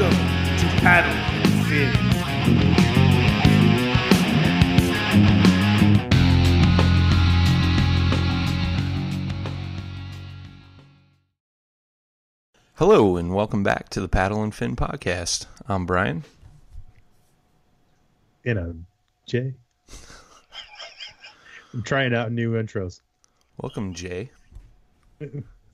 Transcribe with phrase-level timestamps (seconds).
[0.00, 0.18] Welcome
[0.56, 1.92] to Paddle and Fin.
[12.76, 15.44] Hello, and welcome back to the Paddle and Fin podcast.
[15.68, 16.24] I'm Brian.
[18.46, 18.86] And I'm
[19.26, 19.52] Jay.
[21.74, 23.02] I'm trying out new intros.
[23.58, 24.30] Welcome, Jay.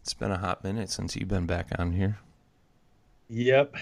[0.03, 2.21] It's been a hot minute since you've been back on here.
[3.29, 3.75] Yep.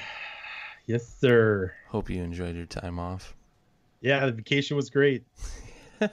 [0.87, 1.73] Yes, sir.
[1.89, 3.35] Hope you enjoyed your time off.
[4.01, 5.25] Yeah, the vacation was great.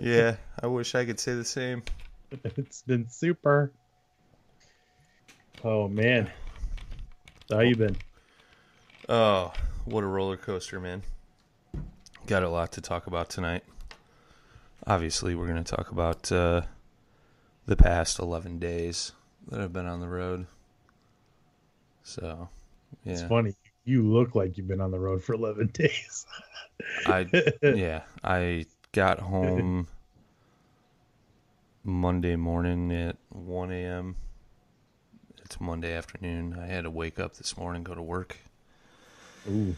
[0.00, 1.82] yeah, I wish I could say the same.
[2.56, 3.70] It's been super.
[5.62, 6.28] Oh man.
[7.48, 7.96] How you been?
[9.08, 9.52] Oh,
[9.84, 11.02] what a roller coaster, man.
[12.26, 13.62] Got a lot to talk about tonight.
[14.86, 16.62] Obviously, we're going to talk about uh,
[17.66, 19.12] the past 11 days
[19.48, 20.46] that I've been on the road.
[22.04, 22.48] So,
[23.04, 23.12] yeah.
[23.12, 23.54] It's funny.
[23.84, 26.26] You look like you've been on the road for 11 days.
[27.06, 27.26] I
[27.62, 29.88] yeah, I got home
[31.82, 34.16] Monday morning at 1 a.m.
[35.44, 36.58] It's Monday afternoon.
[36.58, 38.38] I had to wake up this morning, go to work,
[39.48, 39.74] Ooh.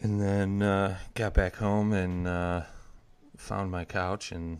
[0.00, 2.62] and then uh, got back home and uh,
[3.36, 4.58] found my couch, and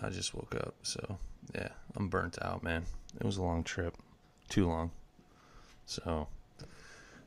[0.00, 0.74] I just woke up.
[0.82, 1.18] So
[1.54, 2.84] yeah, I'm burnt out, man.
[3.16, 3.96] It was a long trip,
[4.48, 4.92] too long.
[5.88, 6.28] So.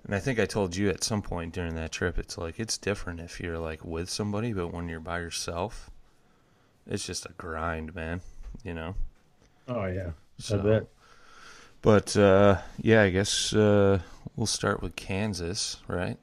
[0.03, 2.77] And I think I told you at some point during that trip, it's like it's
[2.77, 5.91] different if you're like with somebody, but when you're by yourself,
[6.87, 8.21] it's just a grind, man.
[8.63, 8.95] You know.
[9.67, 10.11] Oh yeah.
[10.37, 10.87] So, I bet.
[11.81, 13.99] But uh, yeah, I guess uh,
[14.35, 16.17] we'll start with Kansas, right?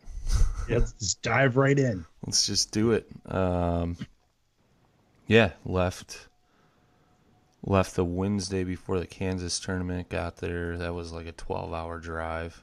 [0.69, 2.05] Yeah, let's dive right in.
[2.27, 3.09] Let's just do it.
[3.27, 3.97] Um,
[5.27, 6.29] yeah, left
[7.63, 10.09] left the Wednesday before the Kansas tournament.
[10.09, 10.79] Got there.
[10.79, 12.63] That was like a twelve-hour drive,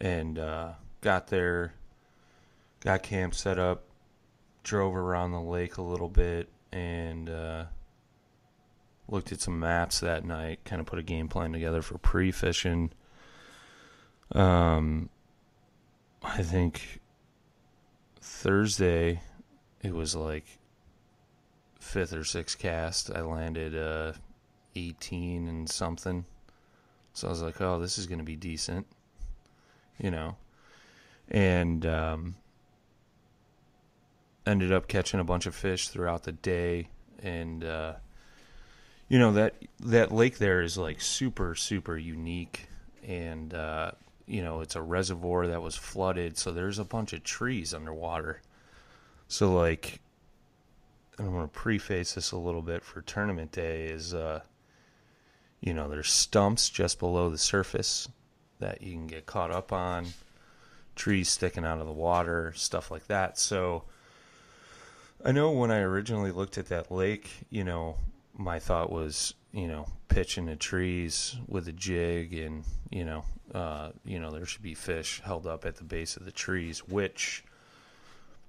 [0.00, 1.74] and uh, got there.
[2.80, 3.84] Got camp set up.
[4.64, 7.64] Drove around the lake a little bit and uh,
[9.08, 10.64] looked at some maps that night.
[10.64, 12.90] Kind of put a game plan together for pre-fishing.
[14.32, 15.10] Um,
[16.22, 17.00] I think
[18.20, 19.20] Thursday
[19.82, 20.46] it was like
[21.82, 23.10] fifth or sixth cast.
[23.14, 24.12] I landed uh
[24.74, 26.24] 18 and something.
[27.12, 28.86] So I was like, "Oh, this is going to be decent."
[29.98, 30.36] You know.
[31.30, 32.36] And um
[34.46, 36.88] ended up catching a bunch of fish throughout the day
[37.22, 37.92] and uh
[39.08, 42.66] you know that that lake there is like super super unique
[43.06, 43.92] and uh
[44.26, 48.40] you know, it's a reservoir that was flooded, so there's a bunch of trees underwater.
[49.28, 50.00] So like,
[51.18, 54.40] and I'm gonna preface this a little bit for tournament day is, uh,
[55.60, 58.08] you know, there's stumps just below the surface
[58.58, 60.06] that you can get caught up on,
[60.96, 63.38] trees sticking out of the water, stuff like that.
[63.38, 63.84] So
[65.24, 67.96] I know when I originally looked at that lake, you know,
[68.36, 73.24] my thought was, you know, pitching the trees with a jig and, you know,
[73.54, 76.86] uh, you know, there should be fish held up at the base of the trees,
[76.88, 77.44] which,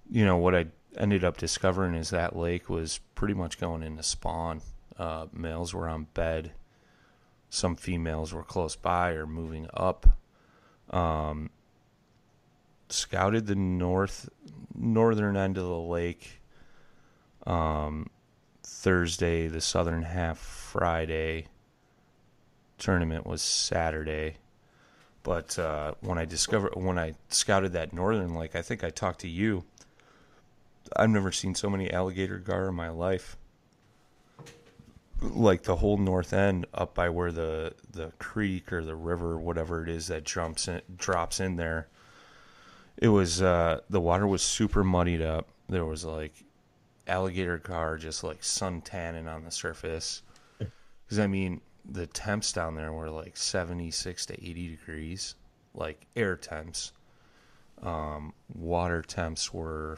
[0.09, 0.67] you know, what I
[0.97, 4.61] ended up discovering is that lake was pretty much going into spawn.
[4.97, 6.51] Uh, males were on bed.
[7.49, 10.17] Some females were close by or moving up.
[10.89, 11.49] Um,
[12.89, 14.29] scouted the north
[14.75, 16.41] northern end of the lake
[17.45, 18.09] um,
[18.63, 21.47] Thursday, the southern half Friday.
[22.77, 24.37] Tournament was Saturday.
[25.23, 29.21] But uh, when I discovered when I scouted that northern lake, I think I talked
[29.21, 29.63] to you.
[30.95, 33.37] I've never seen so many alligator gar in my life.
[35.21, 39.83] Like the whole north end up by where the the creek or the river, whatever
[39.83, 41.87] it is that jumps in, drops in there.
[42.97, 45.47] It was uh, the water was super muddied up.
[45.69, 46.33] There was like
[47.07, 50.21] alligator gar just like sun tanning on the surface.
[51.05, 55.35] Because I mean, the temps down there were like 76 to 80 degrees,
[55.73, 56.93] like air temps.
[57.81, 59.97] Um, water temps were,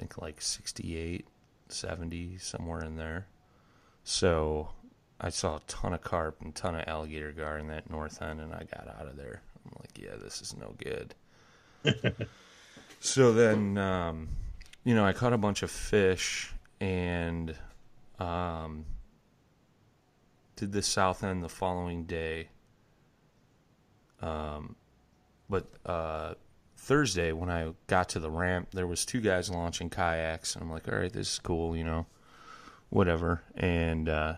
[0.00, 1.26] think, like 68,
[1.68, 3.26] 70, somewhere in there.
[4.02, 4.70] So
[5.20, 8.40] I saw a ton of carp and ton of alligator gar in that north end,
[8.40, 9.42] and I got out of there.
[9.64, 11.14] I'm like, yeah, this is no good.
[13.00, 14.28] so then, um,
[14.84, 17.54] you know, I caught a bunch of fish and
[18.18, 18.86] um,
[20.56, 22.48] did the south end the following day.
[24.22, 24.76] Um,
[25.50, 26.34] but uh,
[26.80, 30.88] Thursday when I got to the ramp, there was two guys launching kayaks, I'm like,
[30.88, 32.06] all right, this is cool, you know,
[32.88, 33.42] whatever.
[33.54, 34.34] And uh,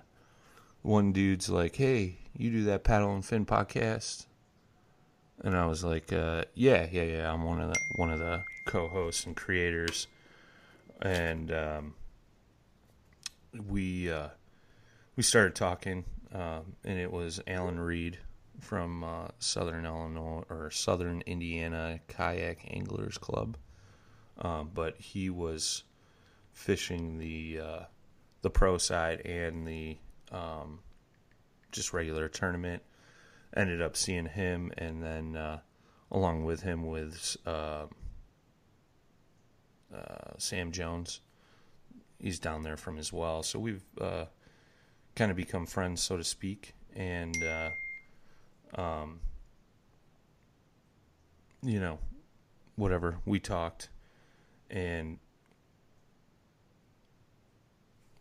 [0.82, 4.26] one dude's like, hey, you do that paddle and fin podcast?
[5.42, 7.32] And I was like, uh, yeah, yeah, yeah.
[7.32, 10.06] I'm one of the one of the co-hosts and creators
[11.02, 11.94] and um,
[13.68, 14.28] we uh,
[15.16, 18.18] we started talking, um, and it was Alan Reed
[18.60, 23.56] from uh, Southern Illinois or Southern Indiana Kayak Anglers Club,
[24.38, 25.84] um, but he was
[26.52, 27.82] fishing the uh,
[28.42, 29.98] the pro side and the
[30.30, 30.80] um,
[31.70, 32.82] just regular tournament.
[33.54, 35.58] Ended up seeing him, and then uh,
[36.10, 37.86] along with him with uh,
[39.94, 41.20] uh, Sam Jones.
[42.18, 43.42] He's down there from as well.
[43.42, 46.74] So we've kind of become friends, so to speak.
[46.94, 47.34] And,
[48.74, 49.20] um,
[51.62, 51.98] you know,
[52.76, 53.18] whatever.
[53.24, 53.88] We talked.
[54.70, 55.18] And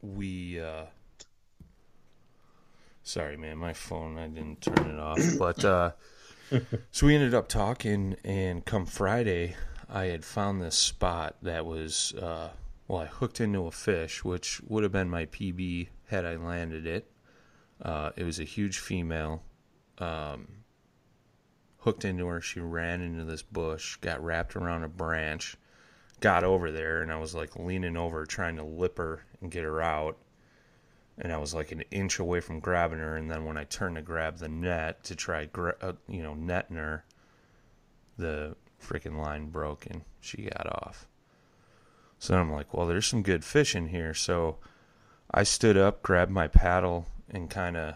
[0.01, 0.59] we.
[0.59, 0.85] Uh,
[3.03, 3.57] sorry, man.
[3.57, 5.19] My phone, I didn't turn it off.
[5.39, 5.63] But.
[5.63, 5.91] Uh,
[6.91, 9.55] so we ended up talking, and come Friday,
[9.89, 12.49] I had found this spot that was, uh,
[12.87, 16.85] well, I hooked into a fish, which would have been my PB had I landed
[16.85, 17.09] it.
[17.81, 19.43] Uh, it was a huge female.
[20.01, 20.47] Um,
[21.77, 22.41] hooked into her.
[22.41, 25.55] She ran into this bush, got wrapped around a branch,
[26.19, 29.63] got over there, and I was like leaning over trying to lip her and get
[29.63, 30.17] her out.
[31.17, 33.95] And I was like an inch away from grabbing her, and then when I turned
[33.95, 37.05] to grab the net to try, gra- uh, you know, netting her,
[38.17, 41.07] the freaking line broke and she got off.
[42.19, 44.13] So I'm like, well, there's some good fish in here.
[44.13, 44.57] So
[45.31, 47.95] I stood up, grabbed my paddle, and kind of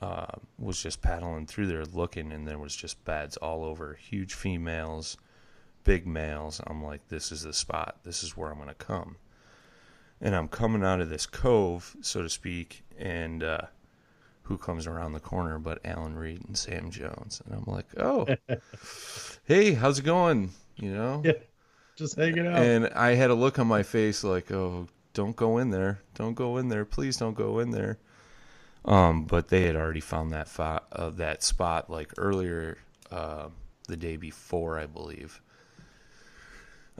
[0.00, 0.26] uh,
[0.58, 5.16] was just paddling through there looking, and there was just beds all over, huge females,
[5.84, 6.60] big males.
[6.66, 7.98] I'm like, this is the spot.
[8.02, 9.16] This is where I'm going to come.
[10.20, 13.62] And I'm coming out of this cove, so to speak, and uh,
[14.42, 17.42] who comes around the corner but Alan Reed and Sam Jones.
[17.44, 18.26] And I'm like, oh,
[19.44, 20.50] hey, how's it going?
[20.76, 21.22] You know?
[21.24, 21.32] Yeah,
[21.96, 22.58] just hanging out.
[22.58, 26.00] And I had a look on my face like, oh, don't go in there.
[26.14, 26.84] Don't go in there.
[26.84, 27.98] Please don't go in there.
[28.84, 32.78] Um, but they had already found that fo- uh, that spot like earlier
[33.10, 33.48] uh,
[33.88, 35.40] the day before, I believe.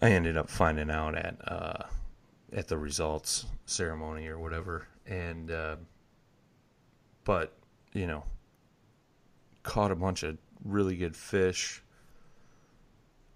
[0.00, 1.84] I ended up finding out at uh,
[2.52, 5.76] at the results ceremony or whatever, and uh,
[7.24, 7.52] but
[7.92, 8.24] you know,
[9.62, 11.82] caught a bunch of really good fish.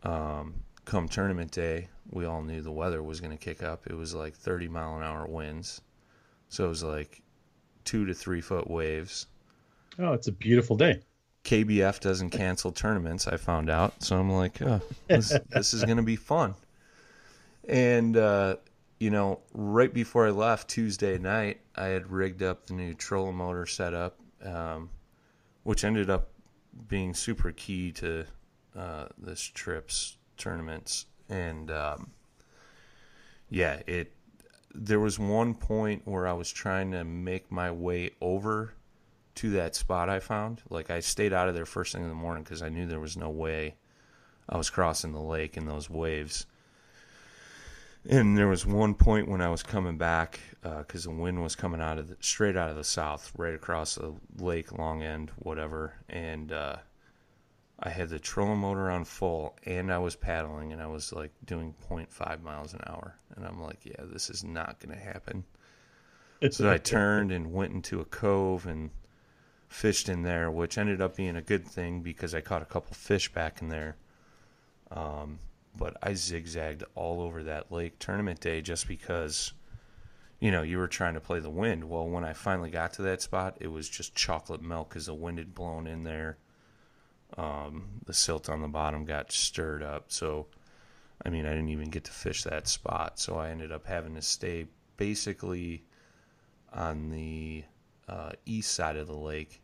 [0.02, 3.86] Um, come tournament day, we all knew the weather was going to kick up.
[3.86, 5.80] It was like 30 mile an hour winds,
[6.48, 7.22] so it was like
[7.88, 9.28] two to three foot waves.
[9.98, 11.00] Oh, it's a beautiful day.
[11.44, 13.26] KBF doesn't cancel tournaments.
[13.26, 16.54] I found out, so I'm like, oh, this, this is gonna be fun.
[17.66, 18.56] And uh,
[19.00, 23.36] you know, right before I left Tuesday night, I had rigged up the new trolling
[23.36, 24.90] motor setup, um,
[25.62, 26.28] which ended up
[26.88, 28.26] being super key to
[28.76, 31.06] uh, this trip's tournaments.
[31.30, 32.10] And um,
[33.48, 34.12] yeah, it.
[34.80, 38.74] There was one point where I was trying to make my way over
[39.36, 40.62] to that spot I found.
[40.70, 43.00] Like I stayed out of there first thing in the morning because I knew there
[43.00, 43.74] was no way
[44.48, 46.46] I was crossing the lake in those waves.
[48.08, 51.80] And there was one point when I was coming back because the wind was coming
[51.80, 55.94] out of the, straight out of the south, right across the lake, long end, whatever.
[56.08, 56.76] And uh,
[57.80, 61.30] I had the trolling motor on full, and I was paddling, and I was like
[61.44, 63.16] doing 0.5 miles an hour.
[63.36, 65.44] And I'm like, yeah, this is not going to happen.
[66.50, 68.90] So I turned and went into a cove and
[69.68, 72.94] fished in there, which ended up being a good thing because I caught a couple
[72.94, 73.96] fish back in there.
[74.90, 75.38] Um,
[75.76, 79.52] but I zigzagged all over that lake tournament day just because,
[80.40, 81.88] you know, you were trying to play the wind.
[81.88, 85.14] Well, when I finally got to that spot, it was just chocolate milk because the
[85.14, 86.38] wind had blown in there.
[87.36, 90.06] Um, the silt on the bottom got stirred up.
[90.08, 90.46] So,
[91.24, 93.18] I mean, I didn't even get to fish that spot.
[93.18, 94.66] So I ended up having to stay
[94.96, 95.84] basically
[96.72, 97.64] on the
[98.08, 99.62] uh, east side of the lake,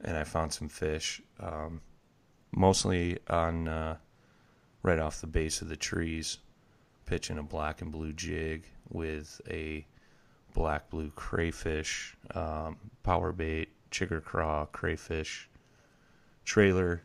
[0.00, 1.80] and I found some fish, um,
[2.52, 3.96] mostly on uh,
[4.82, 6.38] right off the base of the trees,
[7.06, 9.86] pitching a black and blue jig with a
[10.54, 15.49] black blue crayfish, um, power bait, chigger craw, crayfish
[16.50, 17.00] trailer,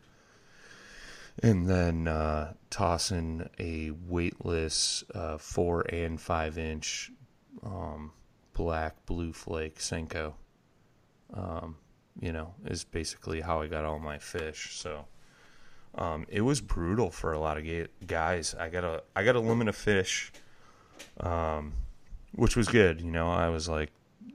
[1.40, 7.12] and then uh, tossing a weightless uh, four and five inch
[7.62, 8.10] um,
[8.54, 10.34] black blue flake Senko.
[11.32, 11.76] Um,
[12.20, 14.70] you know, is basically how I got all my fish.
[14.72, 15.06] So
[15.94, 18.54] um, it was brutal for a lot of ga- guys.
[18.58, 20.32] I got a I got a limit of fish,
[21.20, 21.74] um,
[22.34, 23.00] which was good.
[23.00, 23.92] You know, I was like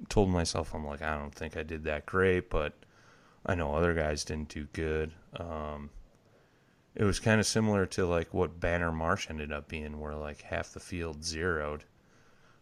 [0.07, 2.73] told myself I'm like I don't think I did that great, but
[3.45, 5.11] I know other guys didn't do good.
[5.35, 5.89] Um,
[6.95, 10.41] it was kind of similar to like what Banner Marsh ended up being, where like
[10.41, 11.83] half the field zeroed.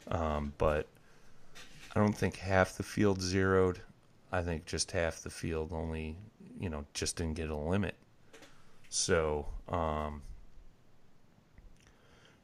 [0.07, 0.88] Um, but
[1.95, 3.81] I don't think half the field zeroed.
[4.31, 6.15] I think just half the field only,
[6.59, 7.95] you know, just didn't get a limit.
[8.89, 10.21] So, um,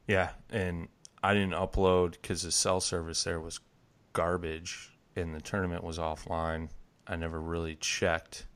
[0.06, 0.88] yeah, and
[1.22, 3.60] I didn't upload because the cell service there was
[4.12, 6.68] garbage and the tournament was offline.
[7.06, 8.46] I never really checked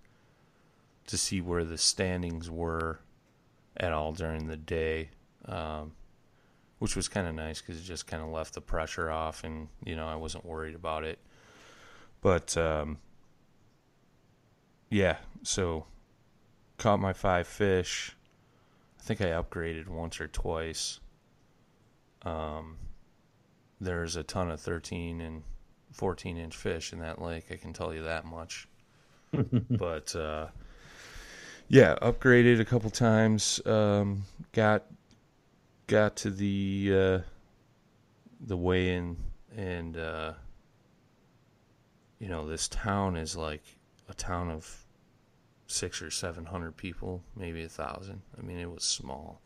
[1.06, 3.00] to see where the standings were
[3.76, 5.10] at all during the day,
[5.46, 5.92] um,
[6.78, 9.68] which was kind of nice because it just kind of left the pressure off, and
[9.84, 11.18] you know I wasn't worried about it.
[12.20, 12.98] But um,
[14.90, 15.86] yeah, so
[16.78, 18.16] caught my five fish.
[18.98, 21.00] I think I upgraded once or twice.
[22.22, 22.76] Um,
[23.80, 25.42] there's a ton of 13 and
[25.92, 27.46] 14 inch fish in that lake.
[27.50, 28.68] I can tell you that much.
[29.70, 30.48] but uh,
[31.68, 33.60] yeah, upgraded a couple times.
[33.64, 34.86] Um, got
[35.86, 37.18] got to the uh,
[38.40, 39.16] the weigh in,
[39.56, 40.32] and uh,
[42.18, 43.62] you know this town is like
[44.08, 44.84] a town of
[45.68, 48.22] six or seven hundred people, maybe a thousand.
[48.36, 49.40] I mean, it was small.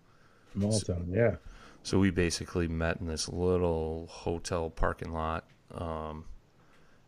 [0.52, 1.36] Small town, yeah.
[1.82, 6.24] So we basically met in this little hotel parking lot, um,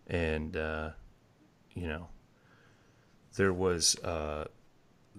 [0.06, 0.90] and uh,
[1.74, 2.08] you know,
[3.36, 4.44] there was uh,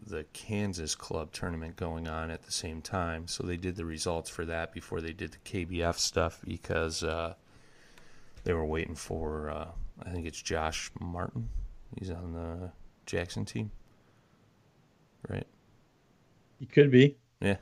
[0.05, 3.27] the Kansas Club tournament going on at the same time.
[3.27, 7.35] So they did the results for that before they did the KBF stuff because uh,
[8.43, 9.67] they were waiting for uh,
[10.05, 11.49] I think it's Josh Martin.
[11.97, 12.71] He's on the
[13.05, 13.71] Jackson team,
[15.29, 15.47] right?
[16.59, 17.15] He could be.
[17.41, 17.57] Yeah.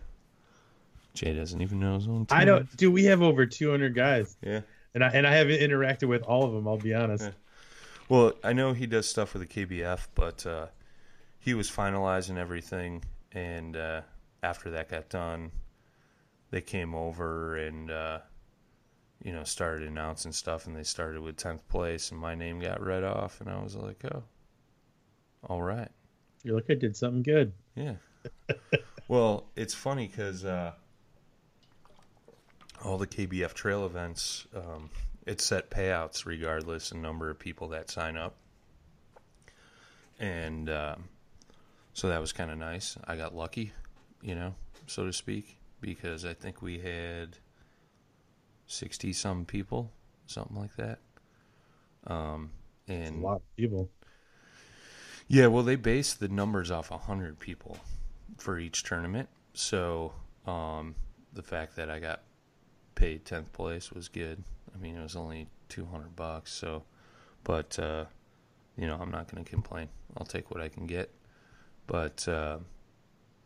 [1.14, 2.38] Jay doesn't even know his own team.
[2.38, 2.76] I don't.
[2.76, 4.62] Do we have over 200 guys, Yeah.
[4.96, 6.68] And I and I haven't interacted with all of them.
[6.68, 7.26] I'll be honest.
[7.26, 7.32] Yeah.
[8.10, 10.68] Well, I know he does stuff with the KBF, but uh,
[11.38, 14.02] he was finalizing everything, and uh,
[14.42, 15.52] after that got done,
[16.52, 18.20] they came over and uh,
[19.24, 22.82] you know started announcing stuff, and they started with tenth place, and my name got
[22.82, 24.24] read off, and I was like, oh,
[25.48, 25.90] all right,
[26.44, 27.52] You're like, I did something good.
[27.76, 27.96] yeah.
[29.08, 30.72] well, it's funny because uh,
[32.86, 34.90] all the KBF trail events, um,
[35.26, 38.36] it's set payouts regardless of number of people that sign up.
[40.20, 41.06] And um,
[41.94, 42.96] so that was kind of nice.
[43.06, 43.74] I got lucky,
[44.22, 44.54] you know,
[44.86, 47.38] so to speak, because I think we had
[48.68, 49.92] 60 some people,
[50.28, 51.00] something like that.
[52.08, 52.52] Um,
[52.88, 53.90] and a lot of people.
[55.28, 57.80] Yeah, well, they base the numbers off 100 people
[58.38, 59.28] for each tournament.
[59.54, 60.14] So
[60.46, 60.94] um,
[61.34, 62.22] the fact that I got
[62.96, 64.44] paid 10th place was good.
[64.74, 66.52] I mean, it was only 200 bucks.
[66.52, 66.84] So,
[67.44, 68.06] but, uh,
[68.78, 69.90] you know, I'm not going to complain.
[70.18, 71.12] I'll take what I can get.
[71.88, 72.58] But uh,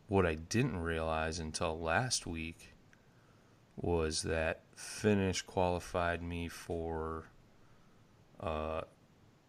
[0.07, 2.73] what I didn't realize until last week
[3.75, 7.25] was that finish qualified me for
[8.39, 8.81] uh,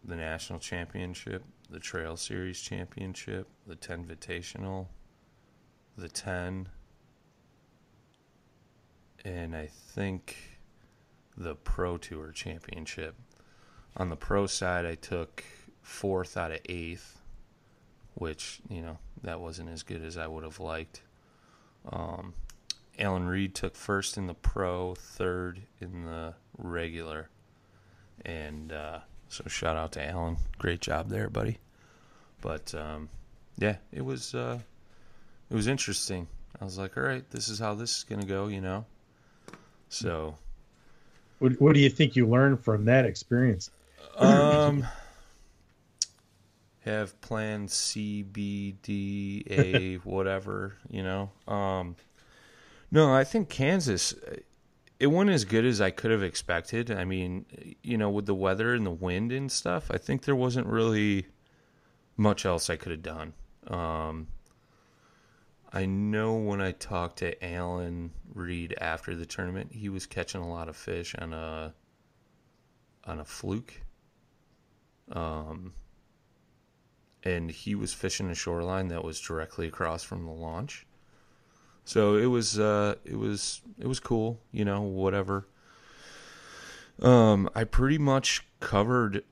[0.03, 4.87] the national championship, the Trail Series championship, the 10 Invitational,
[5.97, 6.69] the 10,
[9.25, 10.35] and I think
[11.37, 13.15] the Pro Tour championship.
[13.97, 15.43] On the pro side, I took
[15.81, 17.19] fourth out of eighth,
[18.13, 21.01] which, you know, that wasn't as good as I would have liked.
[21.91, 22.33] Um,
[22.99, 27.29] Alan Reed took first in the pro, third in the regular.
[28.23, 30.37] And uh, so shout out to Alan.
[30.57, 31.57] Great job there, buddy.
[32.41, 33.09] But um,
[33.57, 34.59] yeah, it was uh,
[35.49, 36.27] it was interesting.
[36.59, 38.85] I was like, all right, this is how this is gonna go, you know.
[39.91, 40.37] So
[41.39, 43.69] What, what do you think you learned from that experience?
[44.19, 44.87] um
[46.85, 51.31] have plan C, B, D, A, whatever, you know.
[51.47, 51.95] Um
[52.91, 54.15] no, I think Kansas
[54.99, 56.91] it went as good as I could have expected.
[56.91, 57.45] I mean,
[57.83, 61.27] you know, with the weather and the wind and stuff, I think there wasn't really
[62.17, 63.33] much else I could have done.
[63.67, 64.27] Um
[65.73, 70.49] I know when I talked to Alan Reed after the tournament, he was catching a
[70.49, 71.73] lot of fish on a
[73.05, 73.81] on a fluke.
[75.11, 75.73] Um,
[77.23, 80.85] and he was fishing a shoreline that was directly across from the launch.
[81.85, 85.47] So it was uh, it was it was cool, you know, whatever.
[87.01, 89.23] Um, I pretty much covered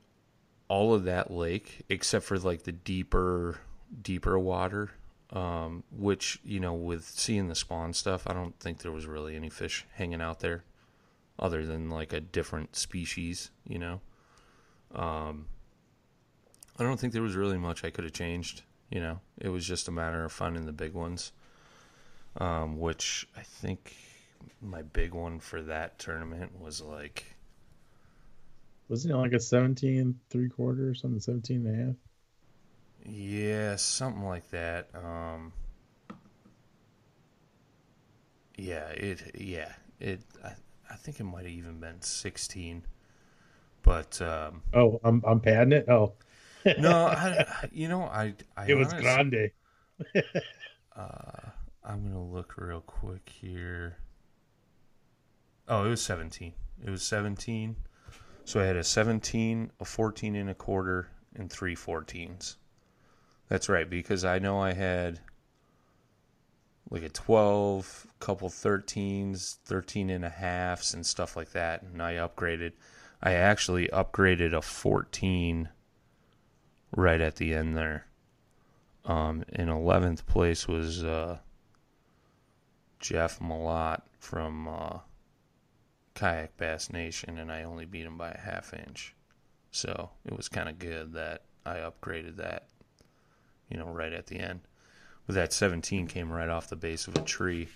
[0.68, 3.58] all of that lake except for like the deeper
[4.02, 4.90] deeper water.
[5.32, 9.36] Um, which, you know, with seeing the spawn stuff, I don't think there was really
[9.36, 10.64] any fish hanging out there
[11.38, 14.00] other than like a different species, you know.
[14.94, 15.46] Um,
[16.78, 18.62] I don't think there was really much I could have changed.
[18.90, 21.32] You know, it was just a matter of finding the big ones.
[22.36, 23.94] Um, which I think
[24.62, 27.24] my big one for that tournament was like,
[28.88, 31.96] Wasn't it like a 17 and three quarter or something, 17 and a half?
[33.04, 34.88] Yeah, something like that.
[34.94, 35.52] Um,
[38.56, 40.20] yeah, it, yeah, it.
[40.44, 40.52] I,
[40.90, 42.82] I think it might have even been sixteen,
[43.82, 45.88] but um, Oh, I'm I'm padding it.
[45.88, 46.12] Oh,
[46.78, 49.50] no, I, you know, I, I it was honest- grande.
[50.96, 51.48] Uh,
[51.84, 53.96] I'm gonna look real quick here.
[55.68, 56.52] Oh, it was 17.
[56.84, 57.76] It was 17.
[58.44, 62.56] So I had a 17, a 14 and a quarter, and three 14s.
[63.50, 65.20] That's right, because I know I had
[66.88, 71.82] like a 12, couple 13s, 13 and a halves, and stuff like that.
[71.82, 72.72] And I upgraded.
[73.20, 75.68] I actually upgraded a 14
[76.96, 78.06] right at the end there.
[79.04, 81.38] Um, in 11th place was uh,
[83.00, 84.98] Jeff Malott from uh,
[86.14, 89.16] Kayak Bass Nation, and I only beat him by a half inch.
[89.72, 92.68] So it was kind of good that I upgraded that,
[93.70, 94.60] you know, right at the end.
[95.26, 97.68] But that 17 came right off the base of a tree.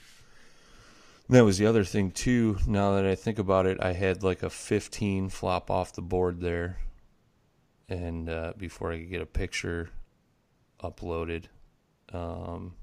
[1.29, 2.59] And that was the other thing, too.
[2.67, 6.41] Now that I think about it, I had like a 15 flop off the board
[6.41, 6.79] there.
[7.89, 9.91] And uh, before I could get a picture
[10.83, 11.45] uploaded.
[12.13, 12.75] Um,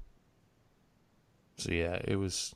[1.56, 2.54] so yeah, it was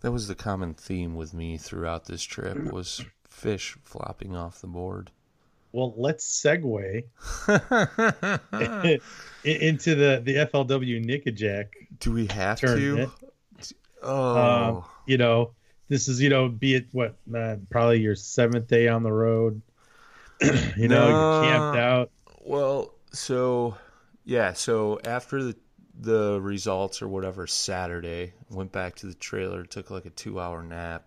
[0.00, 4.66] that was the common theme with me throughout this trip was fish flopping off the
[4.66, 5.10] board.
[5.72, 7.04] Well, let's segue
[9.44, 11.66] into the the FLW Nickajack.
[11.98, 13.10] Do we have Tournament.
[13.62, 13.74] to?
[14.02, 15.52] Oh, Um, you know,
[15.88, 19.62] this is you know, be it what uh, probably your seventh day on the road.
[20.76, 22.10] you know, you're camped out.
[22.40, 23.76] well, so
[24.24, 25.56] yeah, so after the
[25.98, 30.62] the results or whatever Saturday, went back to the trailer, took like a two hour
[30.62, 31.04] nap.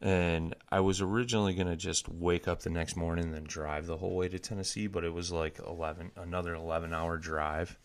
[0.00, 3.96] And I was originally gonna just wake up the next morning and then drive the
[3.96, 7.78] whole way to Tennessee, but it was like eleven another eleven hour drive.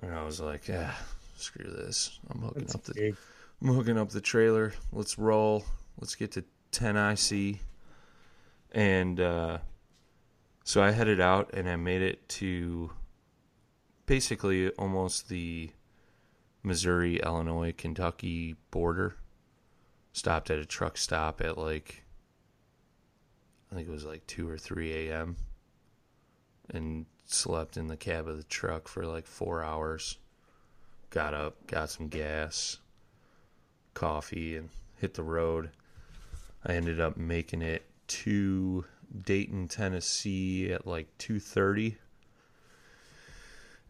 [0.00, 0.94] And I was like, yeah,
[1.36, 2.20] screw this.
[2.30, 3.16] I'm hooking That's up the big.
[3.60, 4.72] I'm hooking up the trailer.
[4.92, 5.64] Let's roll.
[6.00, 7.60] Let's get to Tennessee.
[8.70, 9.58] And uh,
[10.62, 12.92] so I headed out and I made it to
[14.06, 15.70] basically almost the
[16.62, 19.16] Missouri, Illinois, Kentucky border.
[20.12, 22.04] Stopped at a truck stop at like,
[23.70, 25.36] I think it was like 2 or 3 a.m.
[26.70, 30.18] And slept in the cab of the truck for like four hours.
[31.10, 32.78] Got up, got some gas,
[33.94, 35.70] coffee, and hit the road.
[36.64, 38.84] I ended up making it to
[39.24, 41.96] Dayton, Tennessee at like two thirty.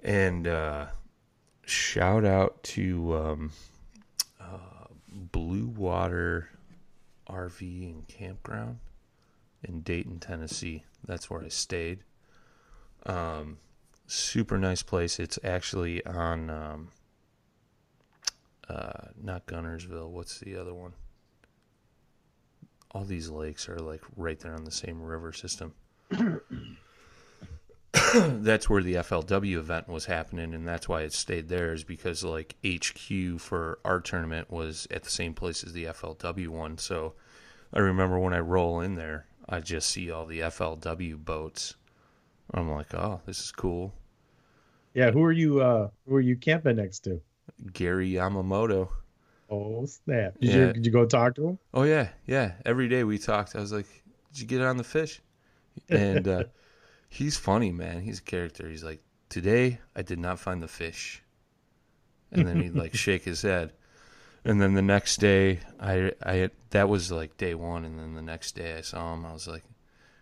[0.02, 0.86] And uh,
[1.64, 3.52] shout out to um,
[5.12, 6.50] Blue Water
[7.28, 7.60] RV
[7.92, 8.78] and Campground
[9.62, 10.84] in Dayton, Tennessee.
[11.06, 12.00] That's where I stayed.
[13.06, 13.58] Um,
[14.06, 15.18] super nice place.
[15.18, 16.88] It's actually on um,
[18.68, 20.10] uh, not Guntersville.
[20.10, 20.92] What's the other one?
[22.92, 25.74] All these lakes are like right there on the same river system.
[28.42, 31.72] that's where the FLW event was happening, and that's why it stayed there.
[31.72, 36.48] Is because like HQ for our tournament was at the same place as the FLW
[36.48, 36.78] one.
[36.78, 37.14] So
[37.72, 41.76] I remember when I roll in there, I just see all the FLW boats.
[42.54, 43.92] I'm like, oh, this is cool.
[44.94, 45.60] Yeah, who are you?
[45.60, 47.20] Uh, who are you camping next to?
[47.72, 48.88] Gary Yamamoto.
[49.50, 50.38] Oh snap!
[50.40, 50.56] Did Yeah.
[50.66, 51.58] you did you go talk to him?
[51.72, 52.52] Oh yeah, yeah.
[52.64, 53.56] Every day we talked.
[53.56, 53.86] I was like,
[54.32, 55.20] "Did you get on the fish?"
[55.88, 56.44] And uh,
[57.08, 58.02] he's funny, man.
[58.02, 58.68] He's a character.
[58.68, 61.22] He's like, "Today I did not find the fish,"
[62.30, 63.72] and then he'd like shake his head.
[64.44, 68.22] And then the next day, I I that was like day one, and then the
[68.22, 69.24] next day I saw him.
[69.24, 69.64] I was like,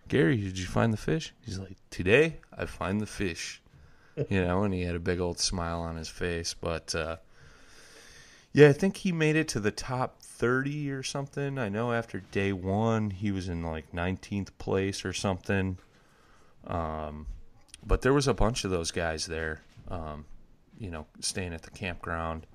[0.08, 3.60] "Gary, did you find the fish?" He's like, "Today I find the fish,"
[4.28, 4.62] you know.
[4.62, 6.94] And he had a big old smile on his face, but.
[6.94, 7.16] uh
[8.56, 11.58] yeah, I think he made it to the top 30 or something.
[11.58, 15.76] I know after day one, he was in like 19th place or something.
[16.66, 17.26] Um,
[17.86, 20.24] but there was a bunch of those guys there, um,
[20.78, 22.46] you know, staying at the campground.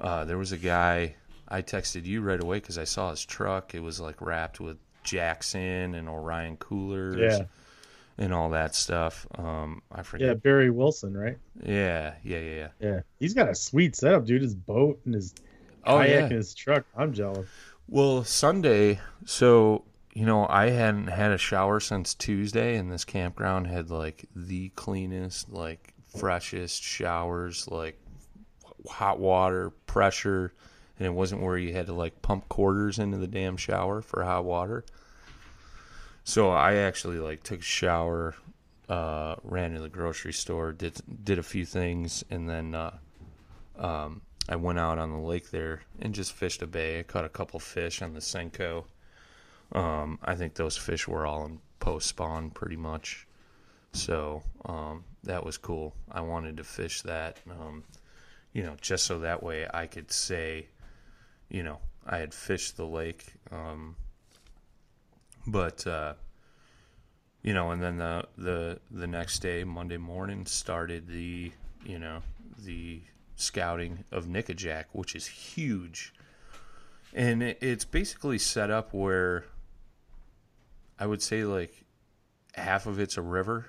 [0.00, 1.14] Uh, there was a guy,
[1.48, 3.74] I texted you right away because I saw his truck.
[3.74, 7.44] It was like wrapped with Jackson and Orion coolers Yeah,
[8.16, 9.26] and all that stuff.
[9.36, 10.28] Um, I forget.
[10.28, 10.34] yeah.
[10.34, 11.36] Barry Wilson, right?
[11.62, 12.68] Yeah, yeah, yeah, yeah.
[12.80, 14.42] Yeah, he's got a sweet setup, dude.
[14.42, 15.34] His boat and his
[15.84, 16.22] Oh, kayak yeah.
[16.24, 16.84] and his truck.
[16.96, 17.48] I'm jealous.
[17.88, 19.84] Well, Sunday, so
[20.18, 24.70] you know, I hadn't had a shower since Tuesday, and this campground had like the
[24.70, 27.96] cleanest, like freshest showers, like
[28.88, 30.52] hot water, pressure,
[30.98, 34.24] and it wasn't where you had to like pump quarters into the damn shower for
[34.24, 34.84] hot water.
[36.24, 38.34] So I actually like took a shower,
[38.88, 42.98] uh, ran to the grocery store, did did a few things, and then uh,
[43.78, 46.98] um, I went out on the lake there and just fished a bay.
[46.98, 48.86] I caught a couple fish on the Senko.
[49.72, 53.26] Um, I think those fish were all in post spawn pretty much.
[53.92, 55.94] So um, that was cool.
[56.10, 57.84] I wanted to fish that, um,
[58.52, 60.66] you know, just so that way I could say,
[61.48, 63.24] you know, I had fished the lake.
[63.50, 63.96] Um,
[65.46, 66.14] but uh,
[67.42, 71.52] you know, and then the the the next day, Monday morning, started the
[71.84, 72.22] you know
[72.58, 73.02] the
[73.36, 76.12] scouting of Nickajack, which is huge,
[77.14, 79.44] and it, it's basically set up where
[80.98, 81.84] I would say like
[82.54, 83.66] half of it's a river,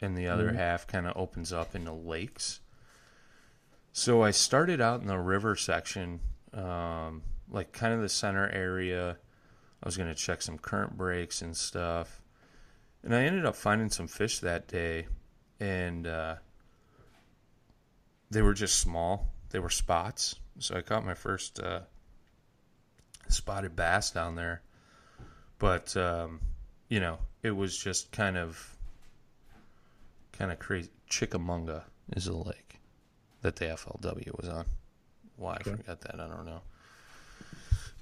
[0.00, 2.60] and the other half kind of opens up into lakes.
[3.92, 6.20] So I started out in the river section,
[6.54, 9.16] um, like kind of the center area.
[9.82, 12.22] I was going to check some current breaks and stuff.
[13.02, 15.06] And I ended up finding some fish that day.
[15.58, 16.36] And uh,
[18.30, 20.36] they were just small, they were spots.
[20.60, 21.80] So I caught my first uh,
[23.28, 24.62] spotted bass down there.
[25.58, 26.40] But, um,
[26.88, 28.76] you know, it was just kind of
[30.32, 30.90] kind of crazy.
[31.08, 32.80] Chickamauga is a lake
[33.42, 34.66] that the FLW was on.
[35.36, 36.62] Why I forgot that, I don't know.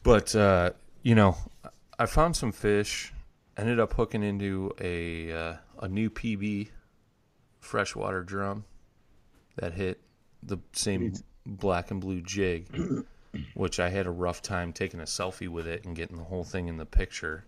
[0.03, 0.71] But uh,
[1.03, 1.37] you know,
[1.99, 3.13] I found some fish.
[3.59, 6.69] Ended up hooking into a uh, a new PB
[7.61, 8.65] freshwater drum
[9.57, 10.01] that hit
[10.43, 11.15] the same
[11.47, 12.69] black and blue jig,
[13.55, 16.45] which I had a rough time taking a selfie with it and getting the whole
[16.45, 17.45] thing in the picture.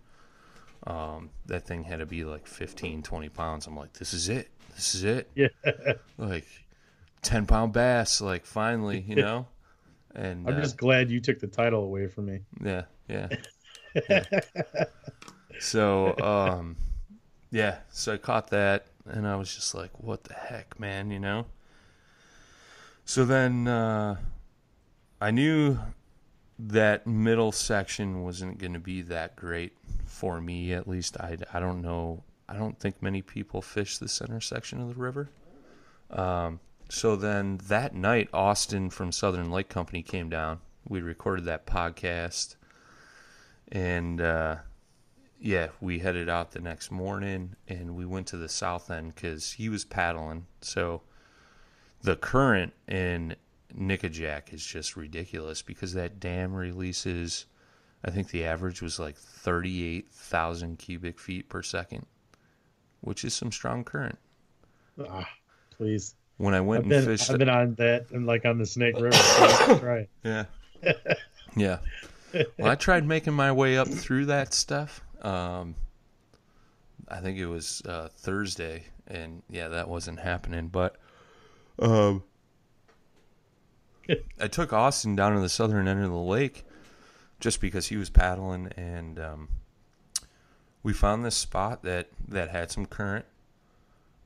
[0.87, 3.67] Um, that thing had to be like 15, 20 pounds.
[3.67, 4.49] I'm like, this is it.
[4.75, 5.29] This is it.
[5.35, 5.47] Yeah,
[6.17, 6.45] Like
[7.21, 9.47] 10 pound bass, like finally, you know?
[10.15, 12.39] And I'm uh, just glad you took the title away from me.
[12.63, 13.27] yeah, yeah.
[14.07, 14.23] Yeah.
[15.59, 16.77] so, um,
[17.49, 21.19] yeah, so I caught that and I was just like, what the heck, man, you
[21.19, 21.47] know?
[23.03, 24.17] So then uh,
[25.19, 25.79] I knew
[26.59, 29.73] that middle section wasn't going to be that great
[30.05, 31.17] for me, at least.
[31.17, 32.23] I, I don't know.
[32.47, 35.29] I don't think many people fish the center section of the river.
[36.11, 40.59] Um, so then that night, Austin from Southern Lake Company came down.
[40.87, 42.55] We recorded that podcast,
[43.71, 44.57] and uh,
[45.39, 49.53] yeah, we headed out the next morning and we went to the south end because
[49.53, 50.47] he was paddling.
[50.61, 51.01] So
[52.01, 53.35] the current in
[53.77, 57.45] Nickajack is just ridiculous because that dam releases,
[58.03, 62.05] I think the average was like 38,000 cubic feet per second,
[63.01, 64.17] which is some strong current.
[65.07, 65.29] Ah,
[65.77, 66.15] please.
[66.37, 68.65] When I went I've and been, fished, I've been on that and like on the
[68.65, 69.11] Snake River.
[69.11, 70.09] So right.
[70.23, 70.45] Yeah.
[71.55, 71.79] yeah.
[72.57, 75.01] Well, I tried making my way up through that stuff.
[75.21, 75.75] Um,
[77.07, 80.67] I think it was uh, Thursday, and yeah, that wasn't happening.
[80.67, 80.95] But
[81.79, 82.23] um,
[84.39, 86.65] I took Austin down to the southern end of the lake
[87.39, 89.49] just because he was paddling, and um,
[90.83, 93.25] we found this spot that that had some current.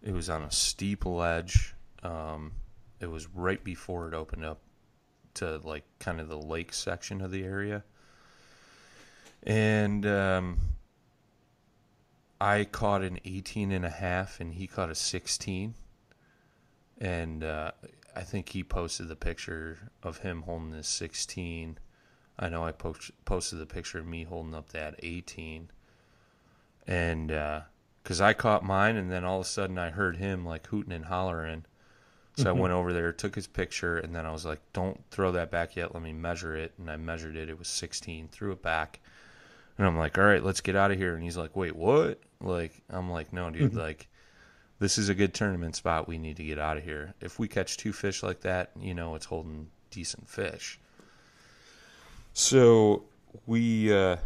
[0.01, 1.73] It was on a steep ledge.
[2.03, 2.53] Um,
[2.99, 4.59] it was right before it opened up
[5.35, 7.83] to like kind of the lake section of the area.
[9.43, 10.57] And um,
[12.39, 15.73] I caught an 18 and a half and he caught a 16.
[16.99, 17.71] And uh,
[18.15, 21.77] I think he posted the picture of him holding this 16.
[22.37, 22.95] I know I po-
[23.25, 25.69] posted the picture of me holding up that 18.
[26.87, 27.61] And uh,
[28.03, 30.93] because I caught mine, and then all of a sudden I heard him like hooting
[30.93, 31.65] and hollering.
[32.35, 32.61] So I mm-hmm.
[32.61, 35.75] went over there, took his picture, and then I was like, "Don't throw that back
[35.75, 35.93] yet.
[35.93, 37.47] Let me measure it." And I measured it.
[37.47, 38.29] It was 16.
[38.29, 38.99] Threw it back,
[39.77, 42.19] and I'm like, "All right, let's get out of here." And he's like, "Wait, what?"
[42.41, 43.71] Like I'm like, "No, dude.
[43.71, 43.79] Mm-hmm.
[43.79, 44.07] like,
[44.79, 46.07] this is a good tournament spot.
[46.07, 47.13] We need to get out of here.
[47.21, 50.79] If we catch two fish like that, you know, it's holding decent fish."
[52.33, 53.03] So
[53.45, 54.17] we uh,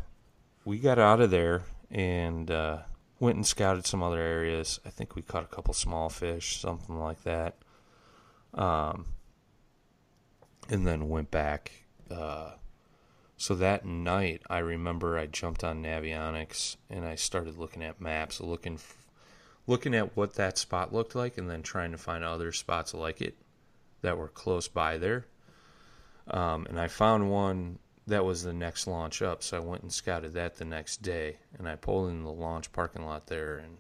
[0.65, 2.79] we got out of there and uh,
[3.19, 4.79] went and scouted some other areas.
[4.86, 7.55] I think we caught a couple small fish, something like that.
[8.53, 9.05] Um,
[10.69, 11.71] and then went back.
[12.10, 12.51] Uh,
[13.38, 18.41] so that night, I remember I jumped on Navionics and I started looking at maps,
[18.41, 18.79] looking,
[19.67, 23.21] looking at what that spot looked like, and then trying to find other spots like
[23.21, 23.36] it
[24.01, 25.25] that were close by there.
[26.30, 29.91] Um, and I found one that was the next launch up, so I went and
[29.91, 33.77] scouted that the next day, and I pulled in the launch parking lot there and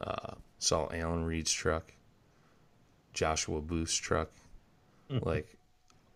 [0.00, 1.92] uh, saw Alan Reed's truck,
[3.12, 4.30] Joshua Booth's truck,
[5.10, 5.56] like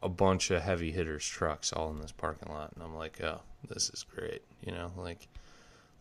[0.02, 3.40] a bunch of heavy hitters trucks all in this parking lot, and I'm like, oh,
[3.68, 5.28] this is great, you know, like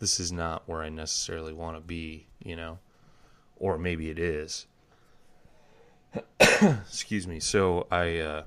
[0.03, 2.79] this is not where I necessarily want to be, you know,
[3.55, 4.65] or maybe it is.
[6.41, 7.39] Excuse me.
[7.39, 8.43] So I uh,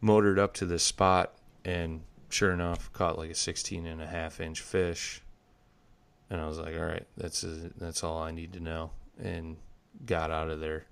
[0.00, 4.40] motored up to this spot and sure enough caught like a 16 and a half
[4.40, 5.22] inch fish.
[6.30, 9.56] And i was like all right that's a, that's all i need to know and
[10.06, 10.84] got out of there.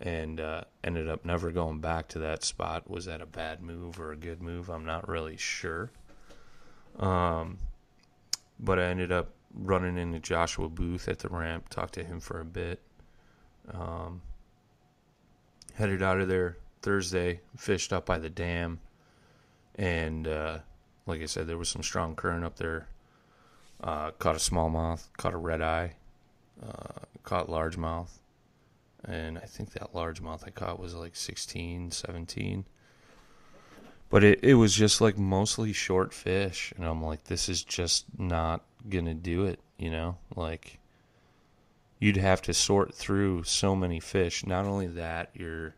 [0.00, 2.88] And uh, ended up never going back to that spot.
[2.88, 4.70] Was that a bad move or a good move?
[4.70, 5.90] I'm not really sure.
[7.00, 7.58] Um,
[8.58, 12.40] but i ended up running into joshua booth at the ramp talked to him for
[12.40, 12.80] a bit
[13.72, 14.22] um,
[15.74, 18.80] headed out of there thursday fished up by the dam
[19.76, 20.58] and uh,
[21.08, 22.88] like I said, there was some strong current up there.
[23.82, 25.94] Uh, caught a smallmouth, caught a red eye,
[26.60, 28.18] uh, caught largemouth,
[29.04, 32.64] and I think that largemouth I caught was like 16, 17.
[34.10, 38.06] But it, it was just like mostly short fish, and I'm like, this is just
[38.18, 40.16] not gonna do it, you know?
[40.34, 40.78] Like,
[41.98, 44.46] you'd have to sort through so many fish.
[44.46, 45.74] Not only that, you're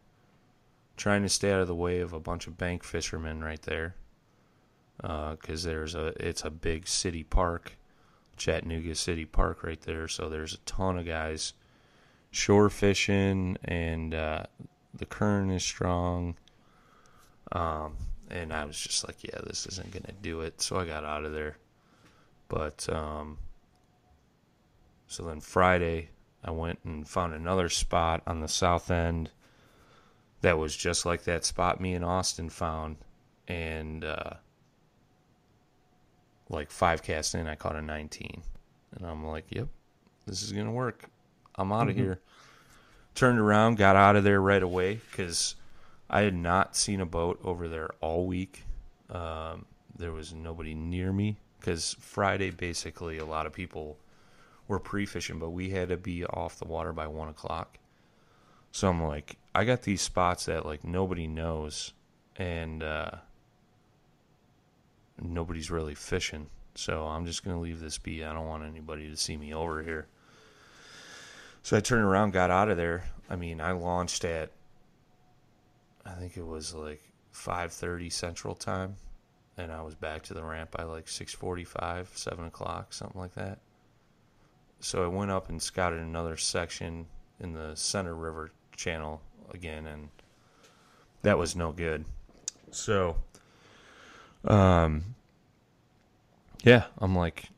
[0.96, 3.94] trying to stay out of the way of a bunch of bank fishermen right there
[4.98, 7.72] because uh, there's a it's a big city park
[8.36, 11.54] chattanooga city park right there so there's a ton of guys
[12.30, 14.42] shore fishing and uh,
[14.94, 16.36] the current is strong
[17.52, 17.96] um,
[18.30, 21.24] and i was just like yeah this isn't gonna do it so i got out
[21.24, 21.56] of there
[22.48, 23.38] but um,
[25.06, 26.08] so then friday
[26.44, 29.30] i went and found another spot on the south end
[30.42, 32.96] that was just like that spot me and Austin found.
[33.46, 34.30] And uh,
[36.48, 38.42] like five casts in, I caught a 19.
[38.96, 39.68] And I'm like, yep,
[40.26, 41.04] this is going to work.
[41.56, 41.98] I'm out of Mhm.
[41.98, 42.20] here.
[43.14, 45.56] Turned around, got out of there right away because
[46.10, 48.64] I had not seen a boat over there all week.
[49.08, 49.64] Um,
[49.96, 53.96] there was nobody near me because Friday, basically, a lot of people
[54.66, 57.78] were pre fishing, but we had to be off the water by one o'clock.
[58.72, 61.92] So I'm like, I got these spots that like nobody knows,
[62.36, 63.10] and uh,
[65.20, 66.48] nobody's really fishing.
[66.74, 68.24] So I'm just gonna leave this be.
[68.24, 70.08] I don't want anybody to see me over here.
[71.62, 73.04] So I turned around, got out of there.
[73.28, 74.50] I mean, I launched at,
[76.04, 78.96] I think it was like 5:30 Central Time,
[79.56, 83.34] and I was back to the ramp by like six forty-five, seven o'clock, something like
[83.34, 83.58] that.
[84.80, 87.06] So I went up and scouted another section
[87.38, 89.20] in the Center River channel
[89.52, 90.08] again, and
[91.22, 92.04] that was no good.
[92.70, 93.16] So,
[94.44, 95.14] um,
[96.62, 97.48] yeah, I'm like,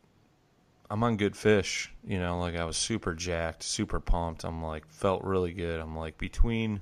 [0.91, 4.45] I'm on good fish, you know, like I was super jacked, super pumped.
[4.45, 5.81] I'm like, felt really good.
[5.81, 6.81] I'm like, between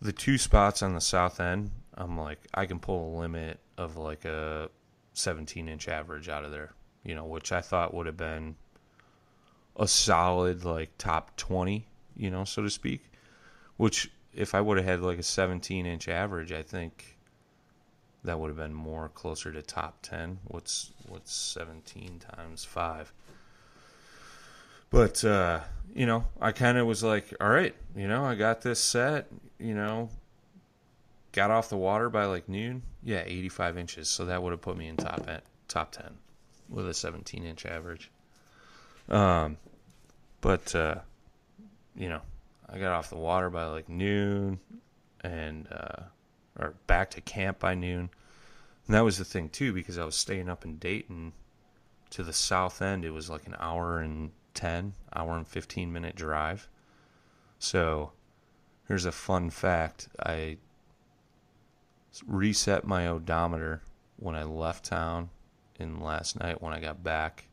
[0.00, 3.96] the two spots on the south end, I'm like, I can pull a limit of
[3.96, 4.70] like a
[5.14, 8.56] 17 inch average out of there, you know, which I thought would have been
[9.76, 13.10] a solid like top 20, you know, so to speak.
[13.76, 17.18] Which, if I would have had like a 17 inch average, I think
[18.24, 23.12] that would have been more closer to top 10 what's what's 17 times 5
[24.90, 25.60] but uh
[25.94, 29.26] you know i kind of was like all right you know i got this set
[29.58, 30.08] you know
[31.32, 34.76] got off the water by like noon yeah 85 inches so that would have put
[34.76, 35.28] me in top
[35.66, 36.06] top 10
[36.68, 38.10] with a 17 inch average
[39.08, 39.56] um
[40.40, 40.96] but uh
[41.96, 42.20] you know
[42.68, 44.58] i got off the water by like noon
[45.22, 46.02] and uh
[46.58, 48.10] or back to camp by noon.
[48.86, 51.32] And that was the thing too, because I was staying up in Dayton
[52.10, 53.04] to the south end.
[53.04, 56.68] It was like an hour and ten, hour and fifteen minute drive.
[57.58, 58.12] So
[58.86, 60.58] here's a fun fact: I
[62.26, 63.82] reset my odometer
[64.16, 65.30] when I left town,
[65.78, 67.48] and last night when I got back,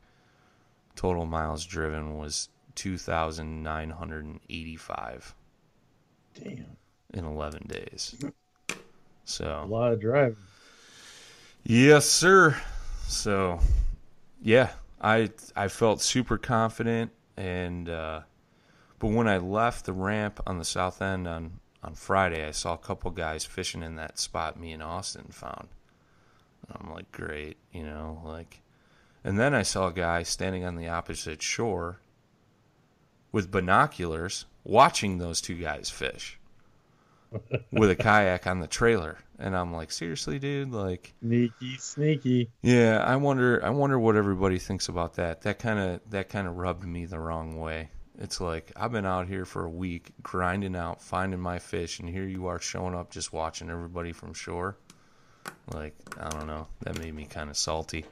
[0.95, 5.34] total miles driven was two thousand nine hundred and eighty-five
[6.34, 6.77] Damn.
[7.13, 8.15] in eleven days.
[9.27, 10.38] So a lot of driving.
[11.63, 12.55] yes, sir.
[13.08, 13.60] So
[14.39, 14.69] yeah,
[15.01, 18.21] I I felt super confident, and uh,
[18.99, 22.73] but when I left the ramp on the south end on on Friday, I saw
[22.73, 25.67] a couple guys fishing in that spot me and Austin found.
[26.71, 28.62] I'm like, great, you know, like,
[29.23, 31.99] and then I saw a guy standing on the opposite shore
[33.31, 36.39] with binoculars watching those two guys fish
[37.71, 39.19] with a kayak on the trailer.
[39.37, 40.71] And I'm like, seriously, dude?
[40.71, 42.49] Like, Sneaky, sneaky.
[42.61, 45.41] yeah, I wonder I wonder what everybody thinks about that.
[45.41, 47.89] That kind of that kind of rubbed me the wrong way.
[48.17, 52.07] It's like I've been out here for a week grinding out, finding my fish, and
[52.07, 54.77] here you are showing up just watching everybody from shore.
[55.73, 56.67] Like, I don't know.
[56.83, 58.05] That made me kind of salty.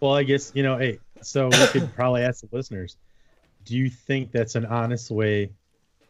[0.00, 2.96] Well, I guess, you know, hey, so we could probably ask the listeners
[3.64, 5.50] do you think that's an honest way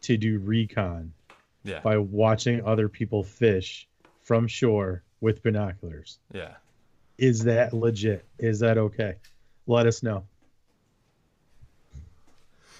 [0.01, 1.13] to do recon
[1.63, 1.81] Yeah.
[1.81, 3.87] by watching other people fish
[4.25, 6.19] from shore with binoculars?
[6.33, 6.55] Yeah.
[7.19, 8.25] Is that legit?
[8.39, 9.15] Is that okay?
[9.67, 10.25] Let us know.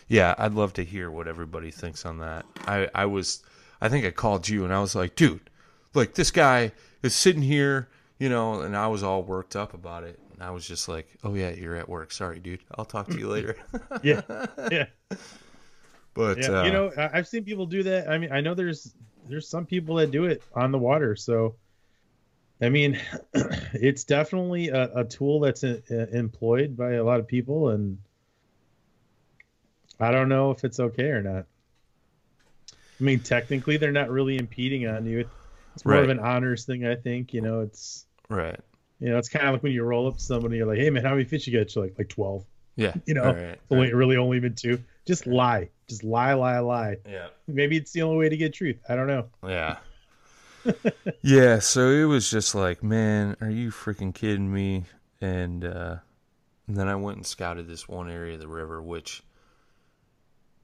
[0.09, 2.45] Yeah, I'd love to hear what everybody thinks on that.
[2.67, 3.43] I, I was,
[3.81, 5.49] I think I called you and I was like, dude,
[5.95, 10.05] like this guy is sitting here, you know, and I was all worked up about
[10.05, 10.19] it.
[10.33, 12.11] And I was just like, oh yeah, you're at work.
[12.13, 12.61] Sorry, dude.
[12.77, 13.57] I'll talk to you later.
[14.03, 14.23] Yeah.
[14.71, 14.87] Yeah.
[16.13, 16.49] but, yeah.
[16.49, 18.09] uh, you know, I've seen people do that.
[18.09, 18.95] I mean, I know there's
[19.29, 21.17] there's some people that do it on the water.
[21.17, 21.57] So,
[22.61, 23.01] I mean,
[23.35, 25.81] it's definitely a, a tool that's uh
[26.13, 27.99] employed by a lot of people, and
[30.01, 31.47] I don't know if it's okay or not.
[32.73, 35.29] I mean, technically, they're not really impeding on you.
[35.75, 37.35] It's more of an honors thing, I think.
[37.35, 38.59] You know, it's right.
[39.01, 40.91] you know, it's kind of like when you roll up to somebody, you're like, "Hey,
[40.91, 42.45] man, how many fish you get?" You're like, "Like 12.
[42.77, 42.95] Yeah.
[43.07, 43.95] You know, right, only, right.
[43.95, 44.83] really only been two.
[45.07, 46.97] Just lie, just lie, lie, lie.
[47.07, 47.29] Yeah.
[47.47, 48.77] Maybe it's the only way to get truth.
[48.89, 49.27] I don't know.
[49.47, 49.77] Yeah.
[51.23, 54.85] yeah, so it was just like, man, are you freaking kidding me?
[55.21, 55.97] And uh
[56.67, 59.23] and then I went and scouted this one area of the river which